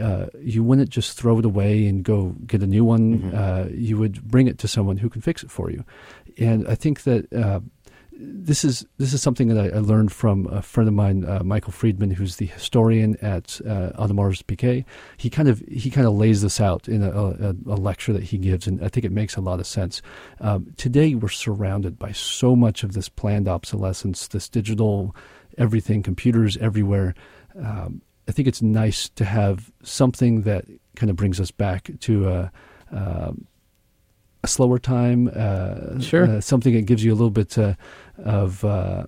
uh, 0.00 0.26
you 0.40 0.64
wouldn't 0.64 0.90
just 0.90 1.18
throw 1.18 1.38
it 1.38 1.44
away 1.44 1.86
and 1.86 2.02
go 2.02 2.34
get 2.46 2.62
a 2.62 2.66
new 2.66 2.84
one. 2.84 3.18
Mm-hmm. 3.18 3.36
Uh, 3.36 3.64
you 3.74 3.98
would 3.98 4.22
bring 4.22 4.46
it 4.46 4.58
to 4.58 4.68
someone 4.68 4.96
who 4.96 5.10
can 5.10 5.20
fix 5.20 5.42
it 5.42 5.50
for 5.50 5.70
you. 5.70 5.84
And 6.38 6.66
I 6.66 6.74
think 6.74 7.02
that 7.02 7.30
uh, 7.32 7.60
this 8.20 8.64
is 8.64 8.86
this 8.98 9.14
is 9.14 9.22
something 9.22 9.48
that 9.48 9.58
I, 9.58 9.76
I, 9.76 9.80
learned 9.80 10.12
from 10.12 10.46
a 10.48 10.60
friend 10.60 10.86
of 10.86 10.94
mine, 10.94 11.24
uh, 11.24 11.42
Michael 11.42 11.72
Friedman, 11.72 12.10
who's 12.10 12.36
the 12.36 12.46
historian 12.46 13.16
at 13.22 13.60
uh, 13.66 13.92
Audemars 13.98 14.42
Piguet. 14.44 14.84
He 15.16 15.30
kind 15.30 15.48
of 15.48 15.60
he 15.66 15.90
kind 15.90 16.06
of 16.06 16.14
lays 16.14 16.42
this 16.42 16.60
out 16.60 16.86
in 16.86 17.02
a, 17.02 17.10
a, 17.10 17.54
a, 17.66 17.76
lecture 17.76 18.12
that 18.12 18.24
he 18.24 18.36
gives, 18.36 18.66
and 18.66 18.84
I 18.84 18.88
think 18.88 19.06
it 19.06 19.12
makes 19.12 19.36
a 19.36 19.40
lot 19.40 19.58
of 19.58 19.66
sense. 19.66 20.02
Um, 20.40 20.74
today, 20.76 21.14
we're 21.14 21.28
surrounded 21.28 21.98
by 21.98 22.12
so 22.12 22.54
much 22.54 22.84
of 22.84 22.92
this 22.92 23.08
planned 23.08 23.48
obsolescence, 23.48 24.28
this 24.28 24.48
digital 24.48 25.16
everything, 25.56 26.02
computers 26.02 26.56
everywhere. 26.58 27.14
Um, 27.58 28.02
I 28.28 28.32
think 28.32 28.48
it's 28.48 28.62
nice 28.62 29.08
to 29.10 29.24
have 29.24 29.72
something 29.82 30.42
that 30.42 30.66
kind 30.94 31.10
of 31.10 31.16
brings 31.16 31.40
us 31.40 31.50
back 31.50 31.90
to 32.00 32.28
a. 32.28 32.52
Uh, 32.92 33.32
a 34.42 34.48
slower 34.48 34.78
time, 34.78 35.30
uh, 35.34 36.00
sure. 36.00 36.24
Uh, 36.24 36.40
something 36.40 36.74
that 36.74 36.86
gives 36.86 37.04
you 37.04 37.12
a 37.12 37.16
little 37.16 37.30
bit 37.30 37.58
uh, 37.58 37.74
of 38.18 38.64
uh, 38.64 39.04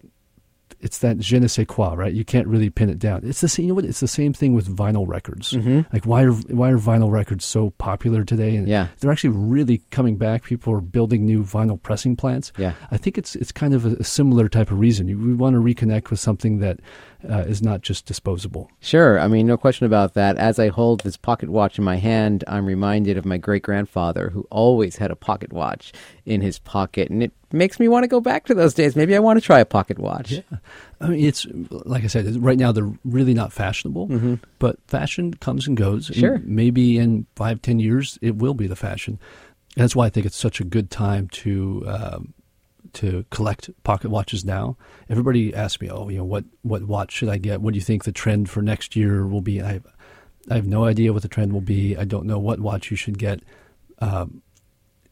it's 0.83 0.99
that 0.99 1.19
je 1.19 1.39
ne 1.39 1.47
sais 1.47 1.65
quoi, 1.67 1.95
right? 1.95 2.13
You 2.13 2.25
can't 2.25 2.47
really 2.49 2.69
pin 2.69 2.91
it 2.91 2.99
down. 2.99 3.21
It's 3.23 3.41
the 3.41 3.49
same. 3.49 3.65
You 3.65 3.69
know 3.71 3.77
what? 3.77 3.85
It's 3.85 4.01
the 4.01 4.09
same 4.09 4.33
thing 4.33 4.53
with 4.53 4.75
vinyl 4.75 5.07
records. 5.07 5.53
Mm-hmm. 5.53 5.83
Like 5.93 6.05
why 6.05 6.25
are 6.25 6.33
why 6.33 6.71
are 6.71 6.79
vinyl 6.79 7.11
records 7.11 7.45
so 7.45 7.71
popular 7.71 8.25
today? 8.25 8.57
And 8.57 8.67
yeah. 8.67 8.89
they're 8.99 9.13
actually 9.13 9.31
really 9.31 9.79
coming 9.91 10.17
back. 10.17 10.43
People 10.43 10.75
are 10.75 10.81
building 10.81 11.25
new 11.25 11.45
vinyl 11.45 11.81
pressing 11.81 12.17
plants. 12.17 12.53
Yeah, 12.59 12.75
I 12.91 12.97
think 12.97 13.17
it's 13.17 13.37
it's 13.37 13.53
kind 13.53 13.75
of 13.75 13.87
a, 13.87 13.91
a 14.01 14.05
similar 14.05 14.49
type 14.49 14.71
of 14.71 14.81
reason. 14.81 15.07
We 15.07 15.35
want 15.35 15.55
to 15.55 15.61
reconnect 15.61 16.11
with 16.11 16.19
something 16.19 16.59
that 16.59 16.81
uh, 17.29 17.45
is 17.47 17.63
not 17.63 17.83
just 17.83 18.07
disposable. 18.07 18.71
Sure. 18.81 19.19
I 19.21 19.29
mean, 19.29 19.47
no 19.47 19.57
question 19.57 19.87
about 19.87 20.15
that. 20.15 20.37
As 20.37 20.59
I 20.59 20.69
hold 20.69 21.01
this 21.01 21.17
pocket 21.17 21.49
watch 21.49 21.79
in 21.79 21.85
my 21.85 21.97
hand, 21.97 22.45
I'm 22.47 22.67
reminded 22.67 23.17
of 23.17 23.25
my 23.25 23.37
great 23.37 23.63
grandfather 23.63 24.31
who 24.31 24.47
always 24.51 24.97
had 24.97 25.11
a 25.11 25.17
pocket 25.17 25.53
watch 25.53 25.93
in 26.27 26.41
his 26.41 26.59
pocket. 26.59 27.11
And 27.11 27.23
it 27.23 27.33
makes 27.53 27.81
me 27.81 27.89
want 27.89 28.05
to 28.05 28.09
go 28.09 28.21
back 28.21 28.47
to 28.47 28.55
those 28.55 28.75
days. 28.75 28.97
Maybe 28.97 29.17
I 29.17 29.19
want 29.19 29.39
to 29.39 29.45
try 29.45 29.61
a 29.61 29.65
pocket 29.65 29.99
watch. 29.99 30.33
Yeah. 30.33 30.41
I 31.01 31.09
mean, 31.09 31.25
it's 31.25 31.47
like 31.71 32.05
I 32.05 32.07
said, 32.07 32.43
right 32.43 32.59
now 32.59 32.73
they're 32.73 32.93
really 33.05 33.35
not 33.35 33.53
fashionable, 33.53 34.09
mm-hmm. 34.09 34.35
but 34.59 34.79
fashion 34.87 35.35
comes 35.35 35.67
and 35.67 35.77
goes. 35.77 36.07
Sure. 36.07 36.35
And 36.35 36.47
maybe 36.47 36.99
in 36.99 37.27
five, 37.37 37.61
ten 37.63 37.79
years, 37.81 38.19
it 38.23 38.37
will 38.37 38.55
be 38.55 38.67
the 38.67 38.77
fashion. 38.77 39.19
That's 39.77 39.97
why 39.97 40.07
I 40.07 40.11
think 40.11 40.27
it's 40.27 40.37
such 40.37 40.61
a 40.61 40.65
good 40.65 40.91
time 40.91 41.29
to 41.29 41.85
um, 41.87 42.35
to 42.95 43.25
collect 43.31 43.71
pocket 43.85 44.11
watches 44.11 44.45
now. 44.45 44.77
Everybody 45.09 45.55
asks 45.55 45.81
me, 45.81 45.91
"Oh, 45.91 46.09
you 46.09 46.19
know, 46.19 46.25
what 46.25 46.45
what 46.63 46.85
watch 46.85 47.13
should 47.13 47.29
I 47.29 47.39
get? 47.39 47.61
What 47.61 47.73
do 47.73 47.79
you 47.79 47.85
think 47.85 48.05
the 48.05 48.13
trend 48.13 48.51
for 48.51 48.63
next 48.63 48.95
year 48.97 49.27
will 49.27 49.41
be?" 49.41 49.61
I 49.61 49.75
have, 49.75 49.87
I 50.51 50.55
have 50.57 50.67
no 50.67 50.85
idea 50.85 51.13
what 51.13 51.23
the 51.23 51.29
trend 51.29 51.53
will 51.53 51.61
be. 51.61 51.97
I 51.97 52.05
don't 52.05 52.27
know 52.27 52.39
what 52.39 52.61
watch 52.61 52.91
you 52.91 52.97
should 52.97 53.19
get, 53.19 53.41
um, 54.01 54.43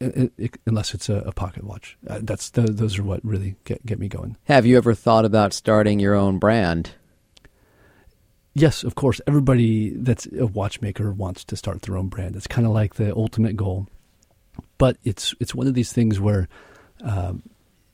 it, 0.01 0.33
it, 0.37 0.57
unless 0.65 0.93
it's 0.93 1.09
a, 1.09 1.17
a 1.17 1.31
pocket 1.31 1.63
watch. 1.63 1.97
Uh, 2.07 2.19
that's 2.21 2.49
the, 2.51 2.61
those 2.61 2.97
are 2.97 3.03
what 3.03 3.23
really 3.23 3.55
get 3.63 3.85
get 3.85 3.99
me 3.99 4.07
going. 4.07 4.37
Have 4.45 4.65
you 4.65 4.77
ever 4.77 4.93
thought 4.93 5.25
about 5.25 5.53
starting 5.53 5.99
your 5.99 6.15
own 6.15 6.39
brand? 6.39 6.91
Yes, 8.53 8.83
of 8.83 8.95
course. 8.95 9.21
Everybody 9.27 9.91
that's 9.91 10.27
a 10.37 10.47
watchmaker 10.47 11.11
wants 11.11 11.43
to 11.45 11.55
start 11.55 11.83
their 11.83 11.97
own 11.97 12.07
brand. 12.07 12.35
It's 12.35 12.47
kind 12.47 12.67
of 12.67 12.73
like 12.73 12.95
the 12.95 13.15
ultimate 13.15 13.55
goal, 13.55 13.87
but 14.77 14.97
it's 15.03 15.33
it's 15.39 15.55
one 15.55 15.67
of 15.67 15.73
these 15.73 15.93
things 15.93 16.19
where 16.19 16.49
um, 17.03 17.43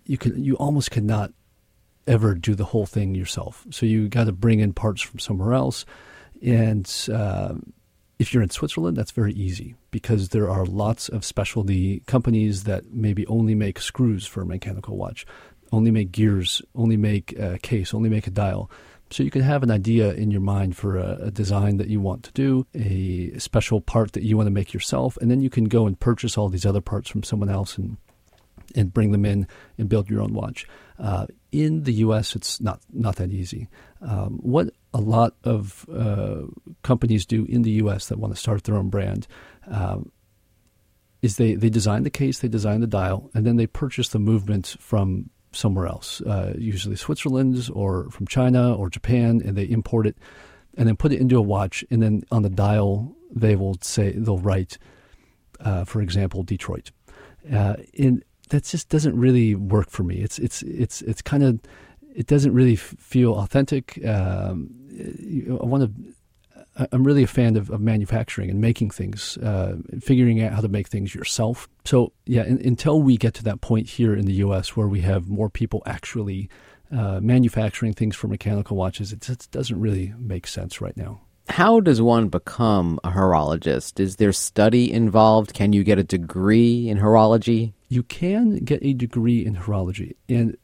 you 0.06 0.18
can 0.18 0.44
you 0.44 0.56
almost 0.56 0.92
cannot 0.92 1.32
ever 2.08 2.34
do 2.34 2.56
the 2.56 2.66
whole 2.66 2.86
thing 2.86 3.14
yourself. 3.14 3.68
So 3.70 3.86
you 3.86 4.08
got 4.08 4.26
to 4.26 4.32
bring 4.32 4.60
in 4.60 4.74
parts 4.74 5.02
from 5.02 5.20
somewhere 5.20 5.54
else, 5.54 5.86
and 6.42 6.92
uh, 7.14 7.56
if 8.18 8.34
you're 8.34 8.44
in 8.44 8.50
Switzerland, 8.50 8.98
that's 8.98 9.12
very 9.12 9.34
easy 9.34 9.76
because 9.98 10.30
there 10.30 10.48
are 10.48 10.64
lots 10.64 11.10
of 11.10 11.26
specialty 11.26 12.04
companies 12.06 12.66
that 12.66 12.84
maybe 12.92 13.26
only 13.26 13.56
make 13.56 13.80
screws 13.80 14.28
for 14.28 14.44
a 14.44 14.46
mechanical 14.46 14.96
watch, 14.96 15.26
only 15.72 15.90
make 15.90 16.12
gears, 16.12 16.62
only 16.76 16.96
make 16.96 17.34
a 17.40 17.58
case, 17.58 17.96
only 17.96 18.08
make 18.08 18.28
a 18.28 18.30
dial. 18.30 18.70
So 19.10 19.24
you 19.24 19.32
can 19.32 19.42
have 19.42 19.64
an 19.64 19.72
idea 19.72 20.14
in 20.14 20.30
your 20.30 20.42
mind 20.42 20.78
for 20.78 20.98
a, 20.98 21.18
a, 21.24 21.32
design 21.32 21.78
that 21.78 21.88
you 21.88 22.00
want 22.00 22.22
to 22.26 22.32
do, 22.34 22.68
a 22.76 23.40
special 23.40 23.82
part 23.82 24.12
that 24.12 24.22
you 24.22 24.38
want 24.38 24.46
to 24.46 24.52
make 24.52 24.72
yourself, 24.72 25.18
and 25.18 25.32
then 25.32 25.42
you 25.42 25.50
can 25.50 25.64
go 25.64 25.88
and 25.88 26.00
purchase 26.00 26.38
all 26.38 26.48
these 26.48 26.66
other 26.66 26.82
parts 26.82 27.10
from 27.10 27.24
someone 27.24 27.50
else 27.50 27.76
and 27.80 27.98
and 28.76 28.94
bring 28.94 29.12
them 29.12 29.26
in 29.26 29.48
and 29.78 29.90
build 29.90 30.10
your 30.10 30.22
own 30.22 30.34
watch. 30.34 30.68
Uh, 31.00 31.26
in 31.52 31.84
the 31.84 31.94
U.S., 31.94 32.36
it's 32.36 32.62
not 32.62 32.82
not 32.94 33.16
that 33.16 33.32
easy. 33.32 33.68
Um, 34.02 34.40
what 34.44 34.70
a 34.94 35.00
lot 35.00 35.36
of 35.44 35.86
uh, 35.94 36.44
companies 36.84 37.26
do 37.26 37.46
in 37.46 37.62
the 37.62 37.72
U.S. 37.84 38.08
that 38.08 38.20
want 38.20 38.34
to 38.34 38.40
start 38.40 38.64
their 38.64 38.76
own 38.76 38.90
brand 38.90 39.28
um, 39.68 40.12
is 41.22 41.38
they 41.38 41.56
they 41.56 41.70
design 41.70 42.04
the 42.04 42.10
case, 42.10 42.40
they 42.40 42.48
design 42.48 42.82
the 42.82 42.88
dial, 42.88 43.30
and 43.34 43.46
then 43.46 43.58
they 43.58 43.68
purchase 43.68 44.10
the 44.10 44.20
movement 44.20 44.76
from 44.80 45.30
somewhere 45.52 45.88
else, 45.88 46.22
uh, 46.22 46.54
usually 46.58 46.96
Switzerland 46.96 47.70
or 47.74 48.10
from 48.12 48.28
China 48.28 48.76
or 48.76 48.90
Japan, 48.90 49.42
and 49.44 49.58
they 49.58 49.64
import 49.64 50.06
it 50.06 50.18
and 50.78 50.88
then 50.88 50.96
put 50.96 51.12
it 51.12 51.20
into 51.20 51.38
a 51.38 51.42
watch, 51.42 51.84
and 51.90 52.02
then 52.02 52.24
on 52.32 52.44
the 52.44 52.50
dial 52.50 53.16
they 53.32 53.56
will 53.56 53.78
say 53.82 54.12
they'll 54.12 54.38
write, 54.38 54.78
uh, 55.60 55.84
for 55.84 56.02
example, 56.02 56.44
Detroit. 56.44 56.92
Uh, 57.52 57.76
in 57.94 58.24
that 58.50 58.64
just 58.64 58.90
doesn't 58.90 59.18
really 59.18 59.56
work 59.56 59.90
for 59.90 60.04
me. 60.04 60.18
It's 60.18 60.40
it's 60.40 60.62
it's 60.64 61.02
it's 61.02 61.22
kind 61.22 61.44
of 61.44 61.60
it 62.16 62.28
doesn't 62.28 62.54
really 62.54 62.74
f- 62.74 62.96
feel 63.00 63.34
authentic. 63.34 64.04
Um, 64.06 64.70
I 65.62 65.66
want 65.66 65.84
to. 65.84 66.14
I'm 66.92 67.04
really 67.04 67.24
a 67.24 67.28
fan 67.28 67.56
of, 67.56 67.70
of 67.70 67.82
manufacturing 67.82 68.50
and 68.50 68.62
making 68.62 68.92
things, 68.92 69.38
uh, 69.38 69.78
figuring 70.00 70.42
out 70.42 70.54
how 70.54 70.62
to 70.62 70.68
make 70.68 70.88
things 70.88 71.16
yourself. 71.16 71.68
So 71.86 72.14
yeah, 72.26 72.44
in, 72.44 72.60
until 72.66 73.02
we 73.02 73.18
get 73.18 73.34
to 73.36 73.44
that 73.46 73.62
point 73.62 73.88
here 73.88 74.16
in 74.16 74.26
the 74.26 74.34
U.S. 74.34 74.76
where 74.76 74.88
we 74.88 75.02
have 75.02 75.28
more 75.28 75.50
people 75.50 75.82
actually 75.86 76.50
uh, 76.92 77.20
manufacturing 77.22 77.94
things 77.94 78.16
for 78.16 78.28
mechanical 78.28 78.78
watches, 78.78 79.12
it 79.12 79.22
just 79.22 79.52
doesn't 79.52 79.80
really 79.80 80.14
make 80.18 80.48
sense 80.48 80.80
right 80.80 80.96
now. 80.96 81.22
How 81.50 81.80
does 81.80 82.02
one 82.02 82.28
become 82.28 83.00
a 83.04 83.12
horologist? 83.12 84.00
Is 84.00 84.18
there 84.18 84.34
study 84.34 84.92
involved? 84.92 85.54
Can 85.54 85.72
you 85.72 85.84
get 85.84 85.98
a 85.98 86.04
degree 86.04 86.90
in 86.90 86.98
horology? 86.98 87.74
You 87.88 88.04
can 88.04 88.58
get 88.58 88.84
a 88.84 88.94
degree 88.94 89.46
in 89.46 89.56
horology. 89.56 90.16
And 90.28 90.58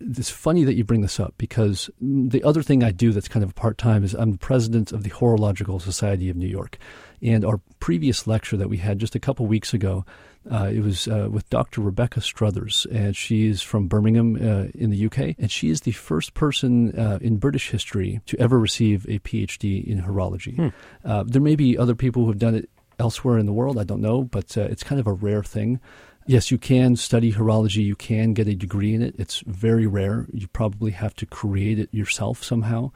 it's 0.00 0.30
funny 0.30 0.64
that 0.64 0.74
you 0.74 0.84
bring 0.84 1.00
this 1.00 1.18
up 1.18 1.34
because 1.38 1.90
the 2.00 2.42
other 2.42 2.62
thing 2.62 2.82
I 2.82 2.90
do 2.90 3.12
that's 3.12 3.28
kind 3.28 3.44
of 3.44 3.54
part 3.54 3.78
time 3.78 4.04
is 4.04 4.14
I'm 4.14 4.32
the 4.32 4.38
president 4.38 4.92
of 4.92 5.02
the 5.02 5.10
Horological 5.10 5.80
Society 5.80 6.28
of 6.28 6.36
New 6.36 6.48
York. 6.48 6.78
And 7.22 7.44
our 7.44 7.60
previous 7.80 8.26
lecture 8.26 8.56
that 8.56 8.68
we 8.68 8.76
had 8.76 8.98
just 8.98 9.14
a 9.14 9.20
couple 9.20 9.46
weeks 9.46 9.72
ago, 9.72 10.04
uh, 10.50 10.70
it 10.72 10.80
was 10.80 11.08
uh, 11.08 11.28
with 11.30 11.48
Dr. 11.50 11.80
Rebecca 11.80 12.20
Struthers, 12.20 12.86
and 12.92 13.16
she 13.16 13.46
is 13.46 13.62
from 13.62 13.88
Birmingham 13.88 14.36
uh, 14.36 14.68
in 14.74 14.90
the 14.90 15.06
UK, 15.06 15.34
and 15.38 15.50
she 15.50 15.70
is 15.70 15.80
the 15.80 15.92
first 15.92 16.34
person 16.34 16.96
uh, 16.98 17.18
in 17.20 17.38
British 17.38 17.70
history 17.70 18.20
to 18.26 18.38
ever 18.38 18.58
receive 18.58 19.06
a 19.08 19.18
PhD 19.20 19.84
in 19.84 20.02
horology. 20.02 20.56
Hmm. 20.56 20.68
Uh, 21.04 21.24
there 21.26 21.42
may 21.42 21.56
be 21.56 21.76
other 21.76 21.94
people 21.94 22.22
who 22.22 22.28
have 22.28 22.38
done 22.38 22.54
it 22.54 22.70
elsewhere 22.98 23.38
in 23.38 23.46
the 23.46 23.52
world, 23.52 23.78
I 23.78 23.84
don't 23.84 24.00
know, 24.00 24.22
but 24.22 24.56
uh, 24.56 24.62
it's 24.62 24.82
kind 24.82 25.00
of 25.00 25.06
a 25.06 25.12
rare 25.12 25.42
thing. 25.42 25.80
Yes, 26.26 26.50
you 26.50 26.58
can 26.58 26.96
study 26.96 27.32
horology. 27.32 27.84
You 27.84 27.94
can 27.94 28.34
get 28.34 28.48
a 28.48 28.54
degree 28.54 28.94
in 28.94 29.02
it. 29.02 29.14
It's 29.16 29.40
very 29.46 29.86
rare. 29.86 30.26
You 30.32 30.48
probably 30.48 30.90
have 30.90 31.14
to 31.16 31.26
create 31.26 31.78
it 31.78 31.92
yourself 31.94 32.42
somehow. 32.42 32.90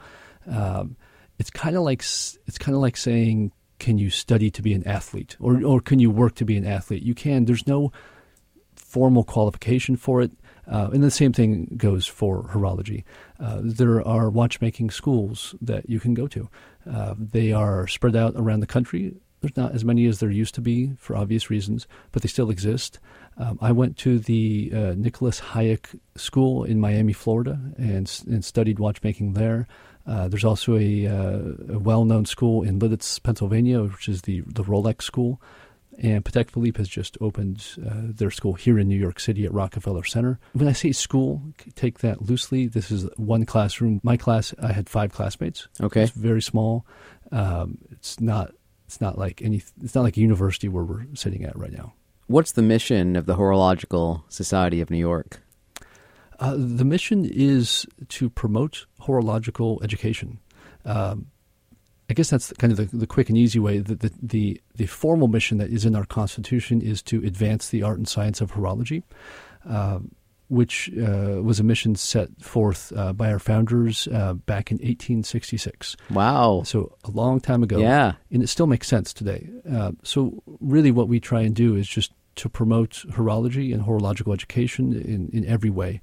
Um, 0.45 0.97
it's 1.39 1.49
kind 1.49 1.77
of 1.77 1.83
like 1.83 2.01
it's 2.01 2.57
kind 2.59 2.75
of 2.75 2.81
like 2.81 2.97
saying, 2.97 3.53
"Can 3.79 3.97
you 3.97 4.09
study 4.09 4.51
to 4.51 4.61
be 4.61 4.73
an 4.73 4.85
athlete, 4.85 5.37
or 5.39 5.63
or 5.63 5.79
can 5.79 5.99
you 5.99 6.11
work 6.11 6.35
to 6.35 6.45
be 6.45 6.57
an 6.57 6.65
athlete?" 6.65 7.03
You 7.03 7.15
can. 7.15 7.45
There's 7.45 7.65
no 7.65 7.91
formal 8.75 9.23
qualification 9.23 9.95
for 9.95 10.21
it. 10.21 10.31
Uh, 10.67 10.89
and 10.93 11.03
the 11.03 11.11
same 11.11 11.33
thing 11.33 11.73
goes 11.77 12.05
for 12.05 12.43
horology. 12.43 13.03
Uh, 13.39 13.59
there 13.63 14.05
are 14.05 14.29
watchmaking 14.29 14.89
schools 14.89 15.55
that 15.61 15.89
you 15.89 15.99
can 15.99 16.13
go 16.13 16.27
to. 16.27 16.49
Uh, 16.89 17.15
they 17.17 17.51
are 17.51 17.87
spread 17.87 18.15
out 18.15 18.33
around 18.35 18.59
the 18.59 18.67
country 18.67 19.15
there's 19.41 19.57
not 19.57 19.73
as 19.73 19.83
many 19.83 20.05
as 20.05 20.19
there 20.19 20.29
used 20.29 20.55
to 20.55 20.61
be 20.61 20.93
for 20.97 21.15
obvious 21.15 21.49
reasons, 21.49 21.87
but 22.11 22.21
they 22.21 22.27
still 22.27 22.49
exist. 22.49 22.99
Um, 23.37 23.57
I 23.61 23.71
went 23.71 23.97
to 23.97 24.19
the 24.19 24.71
uh, 24.73 24.93
Nicolas 24.95 25.41
Hayek 25.41 25.99
School 26.15 26.63
in 26.63 26.79
Miami, 26.79 27.13
Florida, 27.13 27.59
and, 27.77 28.23
and 28.27 28.45
studied 28.45 28.79
watchmaking 28.79 29.33
there. 29.33 29.67
Uh, 30.05 30.27
there's 30.27 30.45
also 30.45 30.77
a, 30.77 31.07
uh, 31.07 31.73
a, 31.75 31.79
well-known 31.79 32.25
school 32.25 32.63
in 32.63 32.79
Lititz, 32.79 33.21
Pennsylvania, 33.21 33.83
which 33.83 34.09
is 34.09 34.23
the 34.23 34.41
the 34.41 34.63
Rolex 34.63 35.03
School, 35.03 35.39
and 35.99 36.25
Patek 36.25 36.49
Philippe 36.49 36.79
has 36.79 36.89
just 36.89 37.17
opened 37.21 37.63
uh, 37.85 37.93
their 38.15 38.31
school 38.31 38.53
here 38.53 38.79
in 38.79 38.87
New 38.87 38.97
York 38.97 39.19
City 39.19 39.45
at 39.45 39.53
Rockefeller 39.53 40.03
Center. 40.03 40.39
When 40.53 40.67
I 40.67 40.71
say 40.71 40.91
school, 40.91 41.41
take 41.75 41.99
that 41.99 42.23
loosely. 42.23 42.67
This 42.67 42.89
is 42.89 43.07
one 43.17 43.45
classroom. 43.45 44.01
My 44.03 44.17
class, 44.17 44.53
I 44.61 44.71
had 44.71 44.89
five 44.89 45.11
classmates. 45.11 45.67
Okay, 45.79 46.03
it's 46.03 46.11
very 46.11 46.41
small. 46.41 46.85
Um, 47.31 47.77
it's 47.91 48.19
not. 48.19 48.53
It's 48.91 48.99
not 48.99 49.17
like 49.17 49.41
any. 49.41 49.63
It's 49.81 49.95
not 49.95 50.01
like 50.01 50.17
a 50.17 50.19
university 50.19 50.67
where 50.67 50.83
we're 50.83 51.05
sitting 51.13 51.45
at 51.45 51.57
right 51.57 51.71
now. 51.71 51.93
What's 52.27 52.51
the 52.51 52.61
mission 52.61 53.15
of 53.15 53.25
the 53.25 53.35
Horological 53.35 54.25
Society 54.27 54.81
of 54.81 54.89
New 54.89 54.97
York? 54.97 55.39
Uh, 56.41 56.55
the 56.57 56.83
mission 56.83 57.23
is 57.23 57.85
to 58.09 58.29
promote 58.29 58.87
horological 58.99 59.81
education. 59.81 60.39
Um, 60.83 61.27
I 62.09 62.13
guess 62.13 62.31
that's 62.31 62.51
kind 62.59 62.73
of 62.73 62.91
the, 62.91 62.97
the 62.97 63.07
quick 63.07 63.29
and 63.29 63.37
easy 63.37 63.59
way. 63.59 63.77
The, 63.79 63.95
the, 63.95 64.11
the, 64.21 64.61
the, 64.75 64.85
formal 64.87 65.29
mission 65.29 65.57
that 65.59 65.69
is 65.69 65.85
in 65.85 65.95
our 65.95 66.05
Constitution 66.05 66.81
is 66.81 67.01
to 67.03 67.23
advance 67.23 67.69
the 67.69 67.83
art 67.83 67.97
and 67.97 68.09
science 68.09 68.41
of 68.41 68.51
horology, 68.51 69.03
uh, 69.69 69.99
which 70.51 70.91
uh, 70.97 71.41
was 71.41 71.61
a 71.61 71.63
mission 71.63 71.95
set 71.95 72.29
forth 72.41 72.91
uh, 72.97 73.13
by 73.13 73.31
our 73.31 73.39
founders 73.39 74.05
uh, 74.09 74.33
back 74.33 74.69
in 74.69 74.75
1866. 74.75 75.95
Wow. 76.09 76.63
So 76.65 76.97
a 77.05 77.11
long 77.11 77.39
time 77.39 77.63
ago. 77.63 77.79
Yeah. 77.79 78.13
And 78.31 78.43
it 78.43 78.47
still 78.47 78.67
makes 78.67 78.89
sense 78.89 79.13
today. 79.13 79.49
Uh, 79.71 79.93
so, 80.03 80.43
really, 80.59 80.91
what 80.91 81.07
we 81.07 81.21
try 81.21 81.39
and 81.39 81.55
do 81.55 81.77
is 81.77 81.87
just 81.87 82.11
to 82.35 82.49
promote 82.49 83.05
horology 83.11 83.73
and 83.73 83.81
horological 83.83 84.33
education 84.33 84.91
in, 84.91 85.29
in 85.31 85.45
every 85.45 85.69
way. 85.69 86.01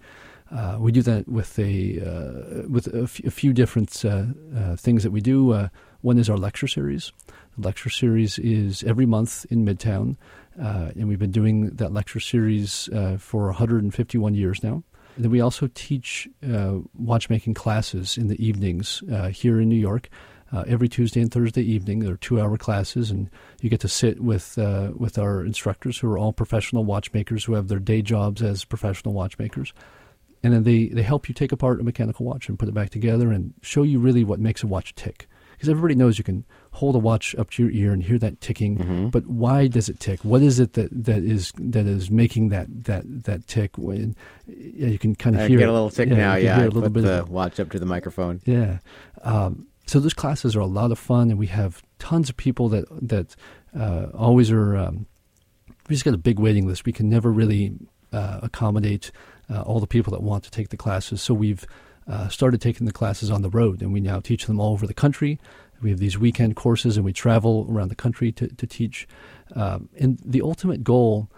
Uh, 0.50 0.78
we 0.80 0.92
do 0.92 1.02
that 1.02 1.28
with 1.28 1.58
a 1.58 2.00
uh, 2.00 2.66
with 2.68 2.86
a, 2.94 3.02
f- 3.02 3.20
a 3.24 3.30
few 3.30 3.52
different 3.52 4.02
uh, 4.02 4.24
uh 4.56 4.76
things 4.76 5.02
that 5.02 5.10
we 5.10 5.20
do. 5.20 5.52
Uh, 5.52 5.68
one 6.00 6.16
is 6.16 6.30
our 6.30 6.38
lecture 6.38 6.68
series. 6.68 7.12
The 7.58 7.66
lecture 7.66 7.90
series 7.90 8.38
is 8.38 8.82
every 8.84 9.04
month 9.04 9.44
in 9.50 9.66
Midtown, 9.66 10.16
uh, 10.60 10.90
and 10.96 11.08
we've 11.08 11.18
been 11.18 11.30
doing 11.30 11.70
that 11.70 11.92
lecture 11.92 12.20
series 12.20 12.88
for 13.18 13.46
151 13.46 14.34
years 14.34 14.62
now. 14.62 14.82
And 15.16 15.24
then 15.24 15.30
we 15.30 15.40
also 15.40 15.68
teach 15.74 16.28
watchmaking 16.94 17.54
classes 17.54 18.16
in 18.16 18.28
the 18.28 18.44
evenings 18.44 19.02
here 19.32 19.60
in 19.60 19.68
New 19.68 19.76
York. 19.76 20.08
Uh, 20.50 20.64
every 20.66 20.88
Tuesday 20.88 21.20
and 21.20 21.30
Thursday 21.30 21.60
evening. 21.60 21.98
There 21.98 22.14
are 22.14 22.16
two-hour 22.16 22.56
classes, 22.56 23.10
and 23.10 23.28
you 23.60 23.68
get 23.68 23.80
to 23.80 23.88
sit 23.88 24.18
with 24.18 24.56
uh, 24.56 24.92
with 24.96 25.18
our 25.18 25.44
instructors, 25.44 25.98
who 25.98 26.10
are 26.10 26.16
all 26.16 26.32
professional 26.32 26.86
watchmakers 26.86 27.44
who 27.44 27.52
have 27.52 27.68
their 27.68 27.78
day 27.78 28.00
jobs 28.00 28.40
as 28.40 28.64
professional 28.64 29.12
watchmakers 29.12 29.74
and 30.42 30.52
then 30.52 30.62
they, 30.64 30.86
they 30.86 31.02
help 31.02 31.28
you 31.28 31.34
take 31.34 31.52
apart 31.52 31.80
a 31.80 31.84
mechanical 31.84 32.24
watch 32.24 32.48
and 32.48 32.58
put 32.58 32.68
it 32.68 32.74
back 32.74 32.90
together 32.90 33.32
and 33.32 33.54
show 33.62 33.82
you 33.82 33.98
really 33.98 34.24
what 34.24 34.38
makes 34.38 34.62
a 34.62 34.66
watch 34.66 34.94
tick. 34.94 35.28
Because 35.52 35.68
everybody 35.68 35.94
knows 35.94 36.18
you 36.18 36.24
can 36.24 36.44
hold 36.72 36.94
a 36.94 36.98
watch 36.98 37.34
up 37.36 37.50
to 37.50 37.62
your 37.62 37.72
ear 37.72 37.92
and 37.92 38.02
hear 38.02 38.18
that 38.18 38.40
ticking, 38.40 38.78
mm-hmm. 38.78 39.08
but 39.08 39.26
why 39.26 39.66
does 39.66 39.88
it 39.88 40.00
tick? 40.00 40.20
What 40.20 40.42
is 40.42 40.60
it 40.60 40.74
that, 40.74 40.88
that 40.92 41.22
is 41.22 41.52
that 41.58 41.86
is 41.86 42.10
making 42.10 42.50
that 42.50 42.66
that 42.84 43.04
that 43.24 43.46
tick? 43.46 43.76
When 43.76 44.16
yeah, 44.46 44.88
you 44.88 44.98
can 44.98 45.14
kind 45.14 45.36
of 45.36 45.42
I 45.42 45.48
hear 45.48 45.58
get 45.58 45.68
a 45.68 45.72
little 45.72 45.90
tick 45.90 46.08
yeah, 46.08 46.16
now. 46.16 46.34
Yeah, 46.36 46.64
a 46.64 46.68
little 46.68 46.90
put 46.90 47.02
the 47.02 47.26
watch 47.28 47.58
up 47.60 47.70
to 47.70 47.78
the 47.78 47.86
microphone. 47.86 48.40
Yeah. 48.44 48.78
Um, 49.22 49.66
so 49.86 50.00
those 50.00 50.14
classes 50.14 50.54
are 50.54 50.60
a 50.60 50.66
lot 50.66 50.92
of 50.92 50.98
fun, 50.98 51.30
and 51.30 51.38
we 51.38 51.46
have 51.46 51.82
tons 51.98 52.28
of 52.28 52.36
people 52.36 52.68
that 52.68 52.84
that 53.08 53.34
uh, 53.78 54.06
always 54.14 54.50
are. 54.50 54.76
Um, 54.76 55.06
we 55.88 55.94
just 55.94 56.04
got 56.04 56.14
a 56.14 56.18
big 56.18 56.38
waiting 56.38 56.66
list. 56.66 56.84
We 56.84 56.92
can 56.92 57.08
never 57.08 57.32
really 57.32 57.72
uh, 58.12 58.40
accommodate 58.42 59.10
uh, 59.50 59.62
all 59.62 59.80
the 59.80 59.86
people 59.86 60.10
that 60.12 60.22
want 60.22 60.44
to 60.44 60.50
take 60.50 60.68
the 60.68 60.76
classes. 60.76 61.22
So 61.22 61.32
we've 61.32 61.66
uh, 62.06 62.28
started 62.28 62.60
taking 62.60 62.86
the 62.86 62.92
classes 62.92 63.30
on 63.30 63.42
the 63.42 63.50
road, 63.50 63.82
and 63.82 63.92
we 63.92 64.00
now 64.00 64.20
teach 64.20 64.46
them 64.46 64.60
all 64.60 64.72
over 64.72 64.86
the 64.86 64.94
country. 64.94 65.38
We 65.80 65.90
have 65.90 65.98
these 65.98 66.18
weekend 66.18 66.56
courses, 66.56 66.96
and 66.96 67.04
we 67.04 67.12
travel 67.12 67.66
around 67.70 67.88
the 67.88 67.94
country 67.94 68.32
to, 68.32 68.48
to 68.48 68.66
teach. 68.66 69.06
Um, 69.54 69.88
and 69.98 70.18
the 70.24 70.42
ultimate 70.42 70.82
goal, 70.82 71.30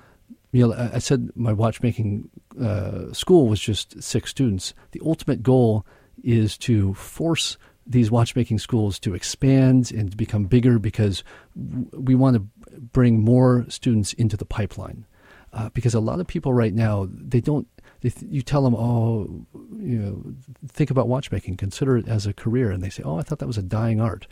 you 0.53 0.67
know, 0.67 0.91
I 0.93 0.99
said 0.99 1.31
my 1.35 1.53
watchmaking 1.53 2.29
uh, 2.61 3.13
school 3.13 3.49
was 3.49 3.61
just 3.61 4.03
six 4.03 4.31
students. 4.31 4.75
The 4.93 5.01
ultimate 5.05 5.43
goal 5.43 5.87
is 6.23 6.59
to 6.59 6.95
force 6.95 7.57
these 7.87 8.11
watchmaking 8.11 8.59
schools 8.59 8.99
to 9.01 9.15
expand 9.15 9.91
and 9.91 10.11
to 10.11 10.17
become 10.17 10.45
bigger 10.45 10.79
because 10.79 11.25
we 11.55 12.15
want 12.15 12.37
to 12.37 12.47
bring 12.79 13.21
more 13.21 13.67
students 13.69 14.13
into 14.15 14.37
the 14.37 14.45
pipeline. 14.45 15.07
Uh, 15.53 15.69
because 15.71 15.95
a 15.95 16.01
lot 16.01 16.21
of 16.21 16.29
people 16.29 16.55
right 16.55 16.73
now 16.73 17.09
they 17.11 17.41
don't 17.41 17.67
th- 18.09 18.23
you 18.23 18.41
tell 18.41 18.63
them, 18.63 18.75
oh, 18.75 19.45
you 19.77 19.99
know, 19.99 20.35
think 20.69 20.91
about 20.91 21.09
watchmaking, 21.09 21.59
consider 21.59 21.99
it 21.99 22.09
as 22.09 22.27
a 22.27 22.33
career, 22.33 22.71
and 22.71 22.83
they 22.83 22.89
say, 22.89 23.03
oh, 23.03 23.19
I 23.19 23.23
thought 23.23 23.41
that 23.41 23.47
was 23.47 23.59
a 23.59 23.63
dying 23.63 24.01
art. 24.01 24.27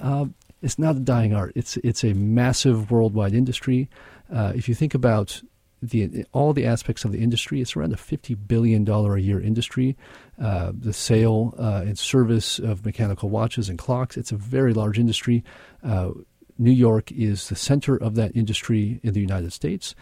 Uh, 0.00 0.26
it's 0.62 0.78
not 0.78 0.96
a 0.96 1.00
dying 1.00 1.34
art. 1.34 1.52
It's 1.54 1.76
it's 1.78 2.02
a 2.04 2.14
massive 2.14 2.90
worldwide 2.90 3.34
industry. 3.34 3.90
Uh, 4.32 4.52
if 4.56 4.68
you 4.68 4.74
think 4.74 4.94
about 4.94 5.42
the 5.82 6.24
all 6.32 6.54
the 6.54 6.64
aspects 6.64 7.04
of 7.04 7.12
the 7.12 7.18
industry, 7.18 7.60
it's 7.60 7.76
around 7.76 7.92
a 7.92 7.98
fifty 7.98 8.34
billion 8.34 8.82
dollar 8.84 9.16
a 9.16 9.20
year 9.20 9.40
industry. 9.40 9.96
Uh, 10.40 10.72
the 10.76 10.94
sale 10.94 11.54
uh, 11.58 11.82
and 11.84 11.98
service 11.98 12.58
of 12.58 12.84
mechanical 12.84 13.28
watches 13.28 13.68
and 13.68 13.78
clocks, 13.78 14.16
it's 14.16 14.32
a 14.32 14.36
very 14.36 14.72
large 14.72 14.98
industry. 14.98 15.44
Uh, 15.82 16.10
New 16.56 16.72
York 16.72 17.12
is 17.12 17.48
the 17.48 17.56
center 17.56 17.96
of 17.96 18.14
that 18.14 18.34
industry 18.34 19.00
in 19.02 19.12
the 19.12 19.20
United 19.20 19.52
States. 19.52 19.94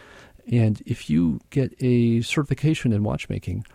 And 0.51 0.81
if 0.85 1.09
you 1.09 1.39
get 1.49 1.73
a 1.79 2.21
certification 2.21 2.91
in 2.91 3.03
watchmaking, 3.03 3.65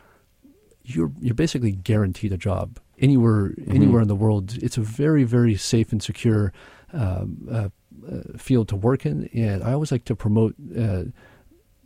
you're 0.85 1.13
you're 1.21 1.35
basically 1.35 1.73
guaranteed 1.73 2.33
a 2.33 2.37
job 2.37 2.79
anywhere 2.99 3.51
mm-hmm. 3.51 3.75
anywhere 3.75 4.03
in 4.03 4.09
the 4.09 4.15
world. 4.15 4.57
It's 4.63 4.79
a 4.79 4.83
very 4.83 5.25
very 5.25 5.57
safe 5.57 5.93
and 5.93 6.03
secure 6.03 6.53
um, 6.93 7.49
uh, 7.51 7.69
uh, 8.11 8.39
field 8.39 8.69
to 8.69 8.77
work 8.77 9.07
in, 9.07 9.29
and 9.35 9.63
I 9.63 9.73
always 9.73 9.93
like 9.93 10.05
to 10.07 10.17
promote. 10.17 10.55
Uh, 10.77 11.05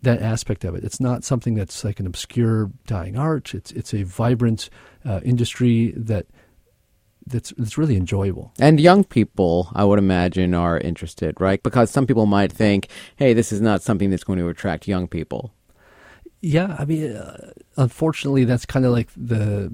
that 0.03 0.21
aspect 0.21 0.64
of 0.64 0.75
it. 0.75 0.83
It's 0.83 0.99
not 0.99 1.23
something 1.23 1.55
that's 1.55 1.85
like 1.85 2.01
an 2.01 2.07
obscure 2.07 2.73
dying 2.88 3.16
art. 3.16 3.55
It's 3.55 3.71
it's 3.71 3.95
a 3.95 4.03
vibrant 4.03 4.68
uh, 5.05 5.21
industry 5.23 5.92
that 5.97 6.27
that's 7.27 7.53
that's 7.57 7.79
really 7.79 7.97
enjoyable. 7.97 8.53
And 8.59 8.81
young 8.81 9.05
people, 9.05 9.71
I 9.75 9.85
would 9.85 9.99
imagine, 9.99 10.55
are 10.55 10.79
interested, 10.79 11.41
right? 11.41 11.63
Because 11.63 11.91
some 11.91 12.07
people 12.07 12.27
might 12.27 12.53
think, 12.53 12.89
"Hey, 13.17 13.33
this 13.33 13.53
is 13.53 13.61
not 13.61 13.83
something 13.83 14.11
that's 14.11 14.25
going 14.25 14.39
to 14.39 14.49
attract 14.49 14.89
young 14.89 15.09
people." 15.09 15.55
Yeah, 16.41 16.75
I 16.79 16.85
mean, 16.85 17.13
uh, 17.13 17.53
unfortunately, 17.77 18.45
that's 18.45 18.67
kind 18.67 18.85
of 18.85 18.93
like 18.93 19.09
the 19.17 19.73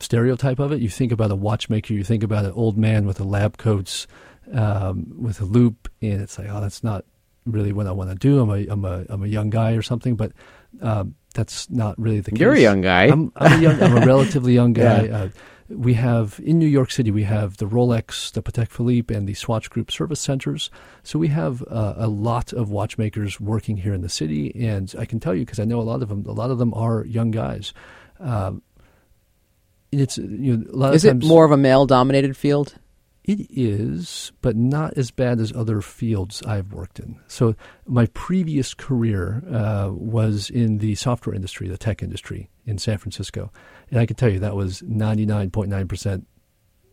stereotype 0.00 0.58
of 0.58 0.72
it. 0.72 0.80
You 0.80 0.88
think 0.88 1.12
about 1.12 1.30
a 1.30 1.36
watchmaker, 1.36 1.92
you 1.92 2.04
think 2.04 2.22
about 2.22 2.44
an 2.44 2.52
old 2.52 2.78
man 2.78 3.06
with 3.06 3.20
a 3.20 3.24
lab 3.24 3.58
coats, 3.58 4.06
um, 4.52 5.12
with 5.18 5.40
a 5.40 5.44
loupe, 5.44 5.88
and 6.00 6.22
it's 6.22 6.38
like, 6.38 6.48
oh, 6.50 6.60
that's 6.60 6.82
not 6.82 7.04
really 7.44 7.72
what 7.72 7.86
I 7.86 7.92
want 7.92 8.10
to 8.10 8.16
do. 8.16 8.40
I'm 8.40 8.50
a 8.50 8.66
I'm 8.68 8.84
a 8.84 9.04
I'm 9.08 9.22
a 9.22 9.26
young 9.26 9.50
guy 9.50 9.72
or 9.72 9.82
something, 9.82 10.16
but 10.16 10.32
um, 10.80 11.14
that's 11.34 11.70
not 11.70 11.98
really 11.98 12.20
the 12.20 12.30
case. 12.30 12.40
You're 12.40 12.54
a 12.54 12.60
young 12.60 12.80
guy. 12.80 13.04
I'm, 13.04 13.32
I'm 13.36 13.58
a 13.58 13.62
young. 13.62 13.82
I'm 13.82 14.02
a 14.02 14.06
relatively 14.06 14.54
young 14.54 14.72
guy. 14.72 15.04
Yeah. 15.04 15.16
Uh, 15.16 15.28
we 15.68 15.94
have 15.94 16.40
in 16.42 16.58
New 16.58 16.66
York 16.66 16.90
City, 16.90 17.10
we 17.10 17.24
have 17.24 17.58
the 17.58 17.66
Rolex, 17.66 18.32
the 18.32 18.42
Patek 18.42 18.70
Philippe, 18.70 19.14
and 19.14 19.28
the 19.28 19.34
Swatch 19.34 19.68
Group 19.68 19.90
service 19.90 20.20
centers. 20.20 20.70
So 21.02 21.18
we 21.18 21.28
have 21.28 21.62
uh, 21.68 21.94
a 21.96 22.08
lot 22.08 22.52
of 22.52 22.70
watchmakers 22.70 23.38
working 23.40 23.76
here 23.76 23.92
in 23.92 24.00
the 24.00 24.08
city, 24.08 24.52
and 24.66 24.94
I 24.98 25.04
can 25.04 25.20
tell 25.20 25.34
you 25.34 25.44
because 25.44 25.60
I 25.60 25.64
know 25.64 25.80
a 25.80 25.82
lot 25.82 26.02
of 26.02 26.08
them. 26.08 26.24
A 26.26 26.32
lot 26.32 26.50
of 26.50 26.58
them 26.58 26.72
are 26.74 27.04
young 27.04 27.30
guys. 27.30 27.72
Um, 28.18 28.62
it's 29.92 30.18
you 30.18 30.56
know, 30.56 30.64
a 30.72 30.76
lot 30.76 30.94
is 30.94 31.04
of 31.04 31.12
times, 31.12 31.24
it 31.24 31.28
more 31.28 31.44
of 31.44 31.52
a 31.52 31.56
male-dominated 31.56 32.36
field? 32.36 32.76
It 33.24 33.46
is, 33.50 34.32
but 34.40 34.56
not 34.56 34.96
as 34.96 35.10
bad 35.10 35.38
as 35.38 35.52
other 35.52 35.82
fields 35.82 36.42
I've 36.44 36.72
worked 36.72 36.98
in. 36.98 37.20
So 37.26 37.54
my 37.86 38.06
previous 38.06 38.72
career 38.72 39.42
uh, 39.52 39.90
was 39.92 40.48
in 40.48 40.78
the 40.78 40.94
software 40.94 41.34
industry, 41.34 41.68
the 41.68 41.76
tech 41.76 42.02
industry 42.02 42.48
in 42.64 42.78
San 42.78 42.96
Francisco, 42.96 43.52
and 43.90 44.00
I 44.00 44.06
can 44.06 44.16
tell 44.16 44.28
you 44.28 44.38
that 44.40 44.56
was 44.56 44.82
ninety 44.82 45.26
nine 45.26 45.50
point 45.50 45.70
nine 45.70 45.88
percent 45.88 46.26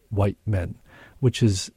white 0.09 0.37
men, 0.45 0.75
which 1.19 1.43
is 1.43 1.71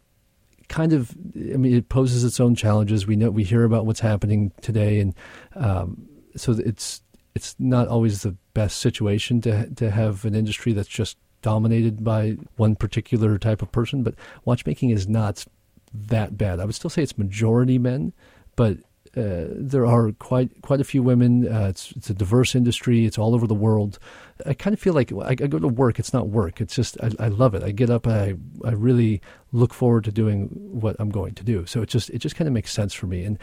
kind 0.69 0.93
of 0.93 1.17
I 1.35 1.57
mean 1.57 1.75
it 1.75 1.89
poses 1.89 2.25
its 2.25 2.41
own 2.41 2.55
challenges. 2.55 3.07
We 3.07 3.17
know 3.17 3.31
we 3.31 3.45
hear 3.45 3.65
about 3.65 3.87
what's 3.87 4.01
happening 4.01 4.53
today, 4.61 5.01
and 5.01 5.15
um, 5.55 6.07
so 6.37 6.53
it's 6.53 7.03
it's 7.35 7.55
not 7.59 7.89
always 7.89 8.23
the 8.23 8.37
best 8.55 8.79
situation 8.79 9.41
to 9.43 9.69
to 9.75 9.91
have 9.91 10.25
an 10.25 10.35
industry 10.35 10.73
that's 10.73 10.89
just 10.89 11.17
dominated 11.43 12.03
by 12.03 12.37
one 12.57 12.75
particular 12.75 13.39
type 13.39 13.63
of 13.63 13.71
person, 13.71 14.03
but 14.03 14.15
watchmaking 14.45 14.91
is 14.91 15.09
not 15.09 15.45
that 15.93 16.37
bad. 16.37 16.61
I 16.61 16.65
would 16.65 16.75
still 16.75 16.91
say 16.91 17.03
it's 17.03 17.17
majority 17.17 17.79
men, 17.79 18.13
but 18.57 18.79
there 19.19 19.87
are 19.87 20.13
quite 20.13 20.51
quite 20.63 20.81
a 20.81 20.85
few 20.85 21.03
women. 21.03 21.47
Uh, 21.47 21.69
it's 21.69 21.93
it's 21.93 22.11
a 22.11 22.15
diverse 22.15 22.55
industry. 22.55 23.05
It's 23.05 23.19
all 23.19 23.35
over 23.35 23.47
the 23.47 23.55
world. 23.55 23.99
I 24.47 24.55
kind 24.55 24.75
of 24.75 24.81
feel 24.81 24.95
like 24.95 25.13
I, 25.13 25.31
I 25.31 25.35
go 25.35 25.59
to 25.59 25.69
work. 25.69 25.99
It's 25.99 26.13
not 26.13 26.29
work. 26.29 26.61
It's 26.61 26.75
just 26.75 26.97
I, 27.03 27.11
I 27.19 27.29
love 27.29 27.55
it. 27.55 27.63
I 27.63 27.71
get 27.71 27.91
up. 27.91 28.07
I 28.07 28.35
I 28.65 28.71
really 28.71 29.21
look 29.53 29.75
forward 29.75 30.05
to 30.05 30.13
doing 30.13 30.49
what 30.53 30.97
I'm 30.99 31.11
going 31.11 31.35
to 31.35 31.45
do. 31.45 31.67
So 31.67 31.83
it 31.83 31.89
just 31.89 32.11
it 32.11 32.19
just 32.19 32.37
kind 32.37 32.49
of 32.49 32.55
makes 32.55 32.73
sense 32.73 32.95
for 32.95 33.07
me. 33.07 33.25
And 33.25 33.39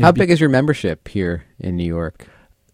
how 0.00 0.12
big 0.12 0.30
is 0.30 0.40
your 0.40 0.48
membership 0.48 1.08
here 1.08 1.44
in 1.58 1.76
New 1.76 1.86
York? 1.86 2.26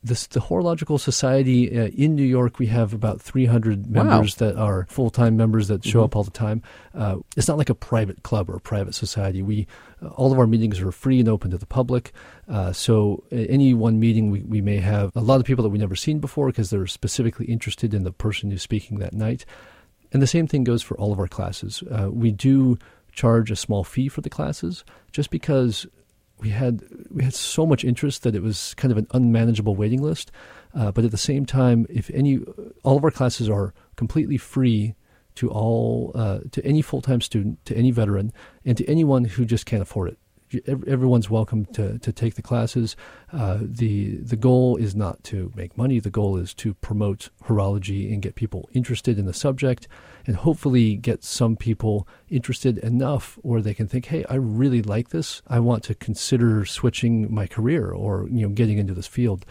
This, 0.04 0.28
the 0.28 0.40
Horological 0.40 0.98
Society 0.98 1.76
uh, 1.76 1.88
in 1.88 2.14
New 2.14 2.22
York, 2.22 2.60
we 2.60 2.66
have 2.66 2.94
about 2.94 3.20
300 3.20 3.90
members 3.90 4.40
wow. 4.40 4.46
that 4.46 4.56
are 4.56 4.86
full 4.88 5.10
time 5.10 5.36
members 5.36 5.68
that 5.68 5.84
show 5.84 5.98
mm-hmm. 5.98 6.04
up 6.04 6.16
all 6.16 6.22
the 6.22 6.30
time. 6.30 6.62
Uh, 6.94 7.16
it's 7.36 7.48
not 7.48 7.58
like 7.58 7.68
a 7.68 7.74
private 7.74 8.22
club 8.22 8.48
or 8.48 8.56
a 8.56 8.60
private 8.60 8.94
society. 8.94 9.42
We 9.42 9.66
uh, 10.00 10.08
all 10.08 10.32
of 10.32 10.38
our 10.38 10.46
meetings 10.46 10.80
are 10.80 10.92
free 10.92 11.18
and 11.18 11.28
open 11.28 11.50
to 11.50 11.58
the 11.58 11.66
public. 11.66 12.12
Uh, 12.48 12.72
so 12.72 13.24
any 13.32 13.74
one 13.74 13.98
meeting, 13.98 14.30
we, 14.30 14.40
we 14.40 14.60
may 14.60 14.76
have 14.76 15.14
a 15.16 15.20
lot 15.20 15.40
of 15.40 15.46
people 15.46 15.64
that 15.64 15.70
we've 15.70 15.80
never 15.80 15.96
seen 15.96 16.20
before 16.20 16.46
because 16.46 16.70
they're 16.70 16.86
specifically 16.86 17.46
interested 17.46 17.92
in 17.92 18.04
the 18.04 18.12
person 18.12 18.50
who's 18.50 18.62
speaking 18.62 18.98
that 18.98 19.12
night. 19.12 19.44
And 20.12 20.22
the 20.22 20.26
same 20.26 20.46
thing 20.46 20.64
goes 20.64 20.82
for 20.82 20.96
all 20.96 21.12
of 21.12 21.18
our 21.18 21.28
classes. 21.28 21.82
Uh, 21.90 22.08
we 22.10 22.30
do 22.30 22.78
charge 23.12 23.50
a 23.50 23.56
small 23.56 23.84
fee 23.84 24.08
for 24.08 24.20
the 24.20 24.30
classes 24.30 24.84
just 25.10 25.30
because 25.30 25.86
we 26.40 26.50
had 26.50 26.82
we 27.10 27.24
had 27.24 27.34
so 27.34 27.66
much 27.66 27.84
interest 27.84 28.22
that 28.22 28.34
it 28.34 28.42
was 28.42 28.74
kind 28.74 28.92
of 28.92 28.98
an 28.98 29.06
unmanageable 29.12 29.74
waiting 29.74 30.02
list. 30.02 30.30
Uh, 30.74 30.92
but 30.92 31.04
at 31.04 31.10
the 31.10 31.16
same 31.16 31.46
time, 31.46 31.86
if 31.88 32.10
any, 32.10 32.38
all 32.82 32.98
of 32.98 33.04
our 33.04 33.10
classes 33.10 33.48
are 33.48 33.72
completely 33.96 34.36
free 34.36 34.94
to 35.34 35.48
all 35.50 36.12
uh, 36.14 36.40
to 36.52 36.64
any 36.64 36.82
full 36.82 37.00
time 37.00 37.20
student, 37.20 37.64
to 37.64 37.74
any 37.76 37.90
veteran, 37.90 38.32
and 38.64 38.76
to 38.76 38.86
anyone 38.86 39.24
who 39.24 39.44
just 39.44 39.66
can't 39.66 39.82
afford 39.82 40.10
it 40.10 40.18
everyone's 40.66 41.30
welcome 41.30 41.64
to, 41.66 41.98
to 41.98 42.12
take 42.12 42.34
the 42.34 42.42
classes. 42.42 42.96
Uh, 43.32 43.58
the 43.60 44.16
the 44.16 44.36
goal 44.36 44.76
is 44.76 44.94
not 44.94 45.22
to 45.24 45.52
make 45.54 45.76
money. 45.76 46.00
The 46.00 46.10
goal 46.10 46.36
is 46.36 46.54
to 46.54 46.74
promote 46.74 47.30
horology 47.44 48.12
and 48.12 48.22
get 48.22 48.34
people 48.34 48.68
interested 48.72 49.18
in 49.18 49.26
the 49.26 49.34
subject, 49.34 49.88
and 50.26 50.36
hopefully 50.36 50.96
get 50.96 51.24
some 51.24 51.56
people 51.56 52.06
interested 52.28 52.78
enough 52.78 53.38
where 53.42 53.62
they 53.62 53.74
can 53.74 53.88
think, 53.88 54.06
"Hey, 54.06 54.24
I 54.28 54.34
really 54.36 54.82
like 54.82 55.10
this. 55.10 55.42
I 55.46 55.60
want 55.60 55.84
to 55.84 55.94
consider 55.94 56.64
switching 56.64 57.32
my 57.32 57.46
career 57.46 57.90
or 57.90 58.28
you 58.30 58.42
know 58.42 58.54
getting 58.54 58.78
into 58.78 58.94
this 58.94 59.06
field." 59.06 59.44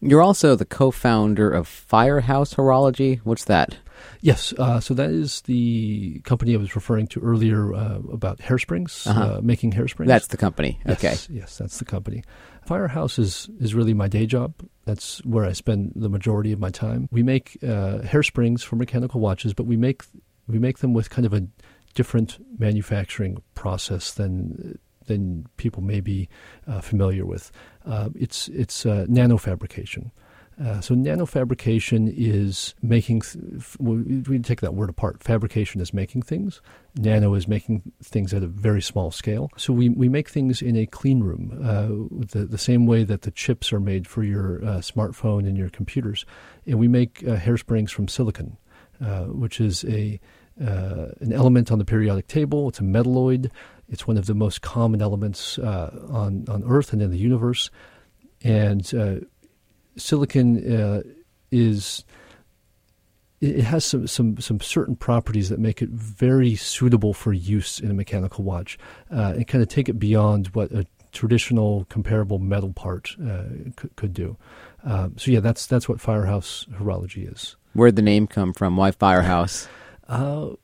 You're 0.00 0.22
also 0.22 0.54
the 0.54 0.64
co-founder 0.64 1.50
of 1.50 1.66
Firehouse 1.66 2.54
Horology. 2.54 3.18
What's 3.24 3.44
that? 3.46 3.78
Yes, 4.20 4.52
uh, 4.58 4.80
so 4.80 4.94
that 4.94 5.10
is 5.10 5.42
the 5.42 6.20
company 6.20 6.54
I 6.54 6.58
was 6.58 6.74
referring 6.74 7.06
to 7.08 7.20
earlier 7.20 7.74
uh, 7.74 7.98
about 8.12 8.38
hairsprings, 8.38 9.06
uh-huh. 9.06 9.38
uh, 9.38 9.40
making 9.42 9.72
hairsprings. 9.72 10.06
That's 10.06 10.28
the 10.28 10.36
company. 10.36 10.80
Yes, 10.86 10.98
okay. 10.98 11.34
Yes, 11.34 11.58
that's 11.58 11.78
the 11.78 11.84
company. 11.84 12.22
Firehouse 12.66 13.18
is, 13.18 13.48
is 13.60 13.74
really 13.74 13.94
my 13.94 14.08
day 14.08 14.26
job. 14.26 14.54
That's 14.84 15.24
where 15.24 15.44
I 15.44 15.52
spend 15.52 15.92
the 15.96 16.08
majority 16.08 16.52
of 16.52 16.58
my 16.58 16.70
time. 16.70 17.08
We 17.10 17.22
make 17.22 17.58
uh, 17.62 18.00
hairsprings 18.02 18.62
for 18.62 18.76
mechanical 18.76 19.20
watches, 19.20 19.54
but 19.54 19.66
we 19.66 19.76
make 19.76 20.02
we 20.46 20.58
make 20.58 20.78
them 20.78 20.94
with 20.94 21.10
kind 21.10 21.26
of 21.26 21.34
a 21.34 21.46
different 21.94 22.38
manufacturing 22.58 23.42
process 23.54 24.12
than 24.12 24.78
than 25.06 25.46
people 25.56 25.82
may 25.82 26.00
be 26.00 26.28
uh, 26.66 26.80
familiar 26.80 27.26
with. 27.26 27.50
Uh, 27.84 28.08
it's 28.14 28.48
it's 28.48 28.84
nanofabrication. 28.84 30.10
Uh, 30.62 30.80
so 30.80 30.94
nanofabrication 30.94 32.12
is 32.16 32.74
making. 32.82 33.20
Th- 33.20 33.76
we 33.78 34.38
take 34.40 34.60
that 34.60 34.74
word 34.74 34.90
apart. 34.90 35.22
Fabrication 35.22 35.80
is 35.80 35.94
making 35.94 36.22
things. 36.22 36.60
Nano 36.96 37.34
is 37.34 37.46
making 37.46 37.92
things 38.02 38.34
at 38.34 38.42
a 38.42 38.48
very 38.48 38.82
small 38.82 39.12
scale. 39.12 39.50
So 39.56 39.72
we, 39.72 39.88
we 39.88 40.08
make 40.08 40.28
things 40.28 40.60
in 40.60 40.74
a 40.74 40.84
clean 40.86 41.20
room, 41.20 41.60
uh, 41.62 42.26
the 42.32 42.44
the 42.44 42.58
same 42.58 42.86
way 42.86 43.04
that 43.04 43.22
the 43.22 43.30
chips 43.30 43.72
are 43.72 43.78
made 43.78 44.08
for 44.08 44.24
your 44.24 44.64
uh, 44.64 44.78
smartphone 44.78 45.46
and 45.46 45.56
your 45.56 45.68
computers, 45.68 46.26
and 46.66 46.78
we 46.78 46.88
make 46.88 47.22
uh, 47.22 47.36
hairsprings 47.36 47.90
from 47.90 48.08
silicon, 48.08 48.56
uh, 49.00 49.24
which 49.24 49.60
is 49.60 49.84
a 49.84 50.20
an 50.60 51.32
element 51.32 51.70
on 51.70 51.78
the 51.78 51.84
periodic 51.84 52.26
table. 52.26 52.68
It's 52.68 52.80
a 52.80 52.82
metalloid. 52.82 53.48
It's 53.88 54.08
one 54.08 54.16
of 54.16 54.26
the 54.26 54.34
most 54.34 54.60
common 54.60 55.00
elements 55.00 55.56
on 55.60 56.46
on 56.48 56.64
Earth 56.66 56.92
and 56.92 57.00
in 57.00 57.12
the 57.12 57.18
universe, 57.18 57.70
and 58.42 58.84
silicon 59.98 60.80
uh, 60.80 61.02
is 61.50 62.04
it 63.40 63.60
has 63.60 63.84
some, 63.84 64.06
some, 64.06 64.38
some 64.40 64.60
certain 64.60 64.96
properties 64.96 65.48
that 65.48 65.60
make 65.60 65.80
it 65.80 65.90
very 65.90 66.56
suitable 66.56 67.14
for 67.14 67.32
use 67.32 67.78
in 67.78 67.90
a 67.90 67.94
mechanical 67.94 68.44
watch 68.44 68.78
uh, 69.12 69.34
and 69.36 69.46
kind 69.46 69.62
of 69.62 69.68
take 69.68 69.88
it 69.88 69.94
beyond 69.94 70.48
what 70.48 70.72
a 70.72 70.86
traditional 71.12 71.84
comparable 71.88 72.38
metal 72.38 72.72
part 72.72 73.14
uh, 73.24 73.44
could, 73.76 73.94
could, 73.96 74.12
do. 74.12 74.36
Um, 74.84 75.16
so 75.16 75.30
yeah, 75.30 75.40
that's 75.40 75.66
that's 75.66 75.88
what 75.88 76.00
Firehouse 76.00 76.66
Horology 76.72 77.32
is. 77.32 77.56
Where'd 77.74 77.96
the 77.96 78.02
name 78.02 78.26
come 78.26 78.52
from? 78.52 78.76
Why 78.76 78.90
Firehouse? 78.90 79.68
Uh, 80.08 80.54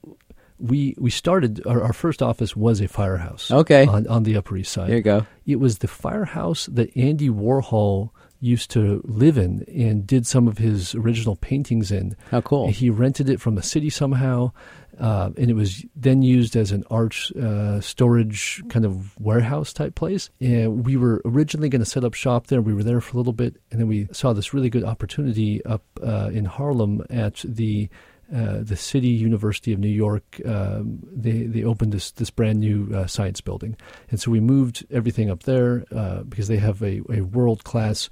we 0.59 0.95
we 0.97 1.11
started 1.11 1.67
our, 1.67 1.83
our, 1.83 1.93
first 1.93 2.23
office 2.23 2.57
was 2.57 2.81
a 2.81 2.89
firehouse. 2.89 3.51
Okay, 3.51 3.85
on, 3.85 4.07
on 4.07 4.23
the 4.23 4.39
Upper 4.39 4.57
East 4.57 4.73
Side. 4.73 4.89
There 4.89 4.97
you 4.97 5.03
go. 5.03 5.27
It 5.45 5.57
was 5.57 5.79
the 5.79 5.87
firehouse 5.87 6.65
that 6.73 6.97
Andy 6.97 7.29
Warhol 7.29 8.09
used 8.45 8.71
to 8.73 9.01
live 9.05 9.39
in 9.39 9.65
and 9.69 10.07
did 10.07 10.27
some 10.27 10.47
of 10.47 10.59
his 10.59 10.95
original 10.95 11.37
paintings 11.37 11.91
in. 11.91 12.15
How 12.31 12.41
cool! 12.43 12.69
He 12.69 12.91
rented 12.91 13.29
it 13.31 13.41
from 13.41 13.55
the 13.55 13.63
city 13.63 13.91
somehow, 13.91 14.53
uh, 15.01 15.31
and 15.37 15.51
it 15.51 15.55
was 15.55 15.85
then 15.97 16.23
used 16.23 16.55
as 16.57 16.71
an 16.71 16.85
art 16.91 17.17
uh, 17.33 17.81
storage 17.81 18.63
kind 18.69 18.85
of 18.85 19.19
warehouse 19.19 19.73
type 19.73 19.95
place. 19.95 20.31
And 20.41 20.85
we 20.85 20.97
were 20.97 21.23
originally 21.25 21.69
going 21.69 21.81
to 21.81 21.87
set 21.87 22.05
up 22.05 22.15
shop 22.15 22.49
there. 22.49 22.61
We 22.61 22.75
were 22.75 22.85
there 22.85 23.01
for 23.01 23.17
a 23.17 23.19
little 23.19 23.33
bit, 23.33 23.57
and 23.71 23.81
then 23.81 23.89
we 23.89 24.09
saw 24.13 24.33
this 24.33 24.53
really 24.53 24.71
good 24.71 24.85
opportunity 24.85 25.65
up 25.65 25.85
uh, 26.03 26.31
in 26.33 26.45
Harlem 26.45 27.03
at 27.11 27.45
the. 27.45 27.89
Uh, 28.35 28.61
the 28.63 28.75
City 28.75 29.09
University 29.09 29.71
of 29.75 29.79
New 29.79 29.87
York, 29.87 30.41
um, 30.47 30.99
they 31.13 31.43
they 31.43 31.63
opened 31.63 31.93
this 31.93 32.11
this 32.13 32.31
brand 32.31 32.59
new 32.59 32.89
uh, 32.95 33.07
science 33.07 33.43
building, 33.43 33.77
and 34.11 34.19
so 34.19 34.31
we 34.31 34.41
moved 34.41 34.83
everything 34.91 35.31
up 35.31 35.43
there 35.43 35.85
uh, 35.95 36.23
because 36.23 36.49
they 36.49 36.57
have 36.57 36.83
a, 36.83 37.03
a 37.13 37.21
world 37.21 37.65
class 37.65 38.09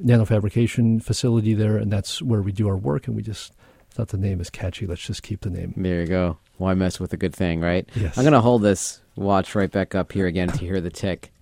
nanofabrication 0.00 1.02
facility 1.02 1.54
there, 1.54 1.76
and 1.76 1.92
that's 1.92 2.20
where 2.22 2.42
we 2.42 2.52
do 2.52 2.68
our 2.68 2.76
work. 2.76 3.06
And 3.06 3.16
we 3.16 3.22
just 3.22 3.52
thought 3.90 4.08
the 4.08 4.18
name 4.18 4.40
is 4.40 4.50
catchy. 4.50 4.86
Let's 4.86 5.02
just 5.02 5.22
keep 5.22 5.40
the 5.40 5.50
name. 5.50 5.74
There 5.76 6.00
you 6.00 6.06
go. 6.06 6.38
Why 6.56 6.74
mess 6.74 7.00
with 7.00 7.12
a 7.12 7.16
good 7.16 7.34
thing, 7.34 7.60
right? 7.60 7.88
Yes. 7.94 8.16
I'm 8.18 8.24
going 8.24 8.32
to 8.32 8.40
hold 8.40 8.62
this 8.62 9.00
watch 9.16 9.54
right 9.54 9.70
back 9.70 9.94
up 9.94 10.12
here 10.12 10.26
again 10.26 10.48
to 10.48 10.58
hear 10.58 10.80
the 10.80 10.90
tick. 10.90 11.32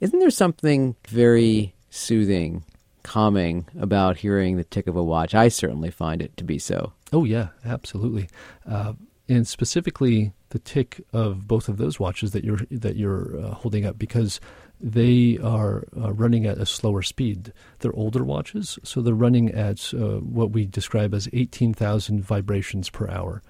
Isn't 0.00 0.18
there 0.18 0.30
something 0.30 0.96
very 1.08 1.74
soothing, 1.88 2.64
calming 3.02 3.68
about 3.78 4.18
hearing 4.18 4.56
the 4.56 4.64
tick 4.64 4.86
of 4.86 4.96
a 4.96 5.02
watch? 5.02 5.34
I 5.34 5.48
certainly 5.48 5.90
find 5.90 6.20
it 6.20 6.36
to 6.36 6.44
be 6.44 6.58
so. 6.58 6.92
Oh, 7.12 7.24
yeah, 7.24 7.48
absolutely. 7.64 8.28
Uh, 8.68 8.94
and 9.28 9.46
specifically 9.46 10.32
the 10.50 10.58
tick 10.58 11.00
of 11.12 11.48
both 11.48 11.68
of 11.68 11.78
those 11.78 11.98
watches 11.98 12.32
that 12.32 12.44
you're 12.44 12.60
that 12.70 12.96
you're 12.96 13.38
uh, 13.40 13.54
holding 13.54 13.84
up 13.86 13.98
because 13.98 14.40
they 14.84 15.38
are 15.42 15.84
uh, 15.96 16.12
running 16.12 16.44
at 16.44 16.58
a 16.58 16.66
slower 16.66 17.00
speed. 17.00 17.54
They're 17.78 17.96
older 17.96 18.22
watches, 18.22 18.78
so 18.82 19.00
they're 19.00 19.14
running 19.14 19.50
at 19.50 19.94
uh, 19.94 20.18
what 20.18 20.50
we 20.50 20.66
describe 20.66 21.14
as 21.14 21.26
18,000 21.32 22.20
vibrations 22.20 22.90
per 22.90 23.08
hour. 23.08 23.42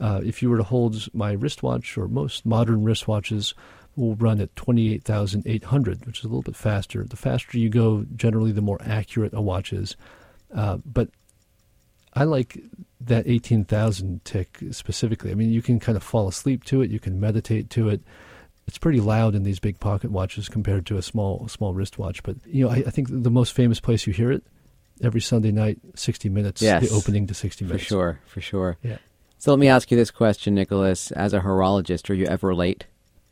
Uh, 0.00 0.20
if 0.24 0.42
you 0.42 0.50
were 0.50 0.56
to 0.56 0.64
hold 0.64 1.06
my 1.14 1.32
wristwatch, 1.32 1.96
or 1.96 2.08
most 2.08 2.44
modern 2.44 2.82
wristwatches, 2.84 3.54
will 3.94 4.16
run 4.16 4.40
at 4.40 4.56
28,800, 4.56 6.04
which 6.04 6.18
is 6.18 6.24
a 6.24 6.28
little 6.28 6.42
bit 6.42 6.56
faster. 6.56 7.04
The 7.04 7.16
faster 7.16 7.58
you 7.58 7.68
go, 7.68 8.04
generally, 8.16 8.50
the 8.50 8.60
more 8.60 8.80
accurate 8.82 9.34
a 9.34 9.40
watch 9.40 9.72
is. 9.72 9.96
Uh, 10.52 10.78
but 10.84 11.10
I 12.14 12.24
like 12.24 12.60
that 13.02 13.28
18,000 13.28 14.24
tick 14.24 14.58
specifically. 14.72 15.30
I 15.30 15.34
mean, 15.34 15.50
you 15.50 15.62
can 15.62 15.78
kind 15.78 15.94
of 15.94 16.02
fall 16.02 16.26
asleep 16.26 16.64
to 16.64 16.82
it, 16.82 16.90
you 16.90 16.98
can 16.98 17.20
meditate 17.20 17.70
to 17.70 17.88
it 17.88 18.00
it's 18.72 18.78
pretty 18.78 19.00
loud 19.00 19.34
in 19.34 19.42
these 19.42 19.60
big 19.60 19.78
pocket 19.78 20.10
watches 20.10 20.48
compared 20.48 20.86
to 20.86 20.96
a 20.96 21.02
small 21.02 21.46
small 21.46 21.74
wristwatch. 21.74 22.22
But 22.22 22.36
you 22.46 22.64
know, 22.64 22.70
I, 22.70 22.76
I 22.76 22.90
think 22.90 23.08
the 23.10 23.30
most 23.30 23.52
famous 23.52 23.80
place 23.80 24.06
you 24.06 24.14
hear 24.14 24.32
it 24.32 24.42
every 25.02 25.20
Sunday 25.20 25.52
night, 25.52 25.78
sixty 25.94 26.30
minutes. 26.30 26.62
Yes, 26.62 26.88
the 26.88 26.94
opening 26.94 27.26
to 27.26 27.34
sixty 27.34 27.66
minutes. 27.66 27.82
For 27.82 27.88
sure, 27.88 28.20
for 28.24 28.40
sure. 28.40 28.78
Yeah. 28.82 28.96
So 29.36 29.50
let 29.50 29.58
me 29.58 29.68
ask 29.68 29.90
you 29.90 29.98
this 29.98 30.10
question, 30.10 30.54
Nicholas. 30.54 31.10
As 31.10 31.34
a 31.34 31.40
horologist, 31.40 32.08
are 32.08 32.14
you 32.14 32.24
ever 32.24 32.54
late? 32.54 32.86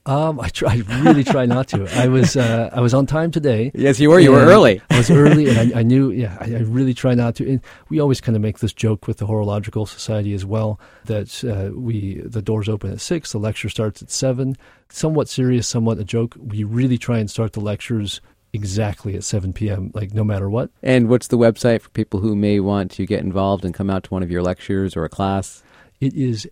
Um, 0.07 0.41
I 0.41 0.49
try. 0.49 0.83
I 0.89 1.01
really 1.03 1.25
try 1.25 1.47
not 1.47 1.69
to. 1.69 1.87
I 2.01 2.09
was 2.09 2.37
uh, 2.37 2.71
I 2.73 2.81
was 2.81 2.95
on 2.95 3.07
time 3.07 3.31
today. 3.31 3.71
Yes, 3.75 4.01
you 4.01 4.09
were. 4.09 4.19
You 4.19 4.33
were 4.33 4.39
early. 4.39 4.81
I 4.91 4.97
was 4.99 5.11
early, 5.11 5.49
and 5.49 5.75
I, 5.75 5.81
I 5.81 5.83
knew. 5.83 6.11
Yeah, 6.11 6.37
I, 6.41 6.57
I, 6.57 6.59
really 6.61 6.95
try 6.95 7.15
not 7.15 7.35
to. 7.37 7.49
And 7.49 7.61
we 7.91 8.01
always 8.01 8.21
kind 8.21 8.35
of 8.35 8.43
make 8.43 8.61
this 8.61 8.73
joke 8.73 9.07
with 9.07 9.19
the 9.19 9.27
Horological 9.27 9.87
Society 9.87 10.33
as 10.33 10.47
well 10.47 10.81
that 11.05 11.45
uh, 11.45 11.77
we 11.79 12.23
the 12.23 12.41
doors 12.41 12.69
open 12.69 12.93
at 12.93 13.01
six, 13.01 13.33
the 13.33 13.39
lecture 13.39 13.69
starts 13.69 14.01
at 14.03 14.11
seven. 14.11 14.57
Somewhat 14.89 15.29
serious, 15.29 15.69
somewhat 15.69 15.99
a 15.99 16.05
joke. 16.05 16.35
We 16.39 16.65
really 16.65 16.99
try 16.99 17.19
and 17.19 17.31
start 17.31 17.53
the 17.53 17.61
lectures 17.61 18.21
exactly 18.53 19.15
at 19.15 19.23
7 19.23 19.53
p.m., 19.53 19.93
like 19.95 20.13
no 20.13 20.25
matter 20.25 20.51
what. 20.51 20.71
And 20.83 21.09
what's 21.09 21.29
the 21.29 21.39
website 21.39 21.83
for 21.83 21.91
people 21.91 22.19
who 22.21 22.35
may 22.35 22.59
want 22.59 22.91
to 22.93 23.07
get 23.07 23.21
involved 23.21 23.65
and 23.65 23.73
come 23.73 23.91
out 23.91 24.05
to 24.05 24.11
one 24.11 24.25
of 24.25 24.31
your 24.33 24.43
lectures 24.43 24.97
or 24.97 25.05
a 25.05 25.09
class? 25.09 25.63
It 26.01 26.15
is 26.15 26.49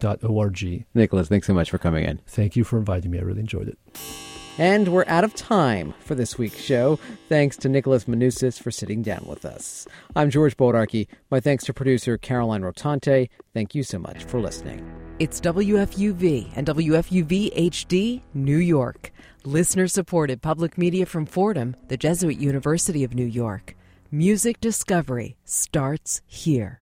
hs-ny 0.00 0.84
Nicholas, 0.94 1.28
thanks 1.28 1.46
so 1.46 1.54
much 1.54 1.70
for 1.70 1.78
coming 1.78 2.04
in. 2.04 2.20
Thank 2.26 2.56
you 2.56 2.64
for 2.64 2.78
inviting 2.78 3.10
me. 3.10 3.18
I 3.18 3.22
really 3.22 3.40
enjoyed 3.40 3.68
it. 3.68 3.78
And 4.58 4.88
we're 4.88 5.04
out 5.06 5.22
of 5.22 5.34
time 5.34 5.92
for 6.00 6.14
this 6.14 6.38
week's 6.38 6.60
show. 6.60 6.98
Thanks 7.28 7.58
to 7.58 7.68
Nicholas 7.68 8.04
Manousos 8.04 8.58
for 8.58 8.70
sitting 8.70 9.02
down 9.02 9.26
with 9.28 9.44
us. 9.44 9.86
I'm 10.14 10.30
George 10.30 10.56
Bodarky. 10.56 11.08
My 11.30 11.40
thanks 11.40 11.64
to 11.64 11.74
producer 11.74 12.16
Caroline 12.16 12.62
Rotante. 12.62 13.28
Thank 13.52 13.74
you 13.74 13.82
so 13.82 13.98
much 13.98 14.24
for 14.24 14.40
listening. 14.40 14.90
It's 15.18 15.42
WFUV 15.42 16.52
and 16.56 16.66
WFUV 16.66 17.54
HD, 17.54 18.22
New 18.32 18.56
York. 18.56 19.12
Listener 19.44 19.88
supported 19.88 20.40
public 20.40 20.78
media 20.78 21.04
from 21.04 21.26
Fordham, 21.26 21.76
the 21.88 21.98
Jesuit 21.98 22.38
University 22.38 23.04
of 23.04 23.14
New 23.14 23.26
York. 23.26 23.76
Music 24.10 24.58
discovery 24.60 25.36
starts 25.44 26.22
here. 26.26 26.80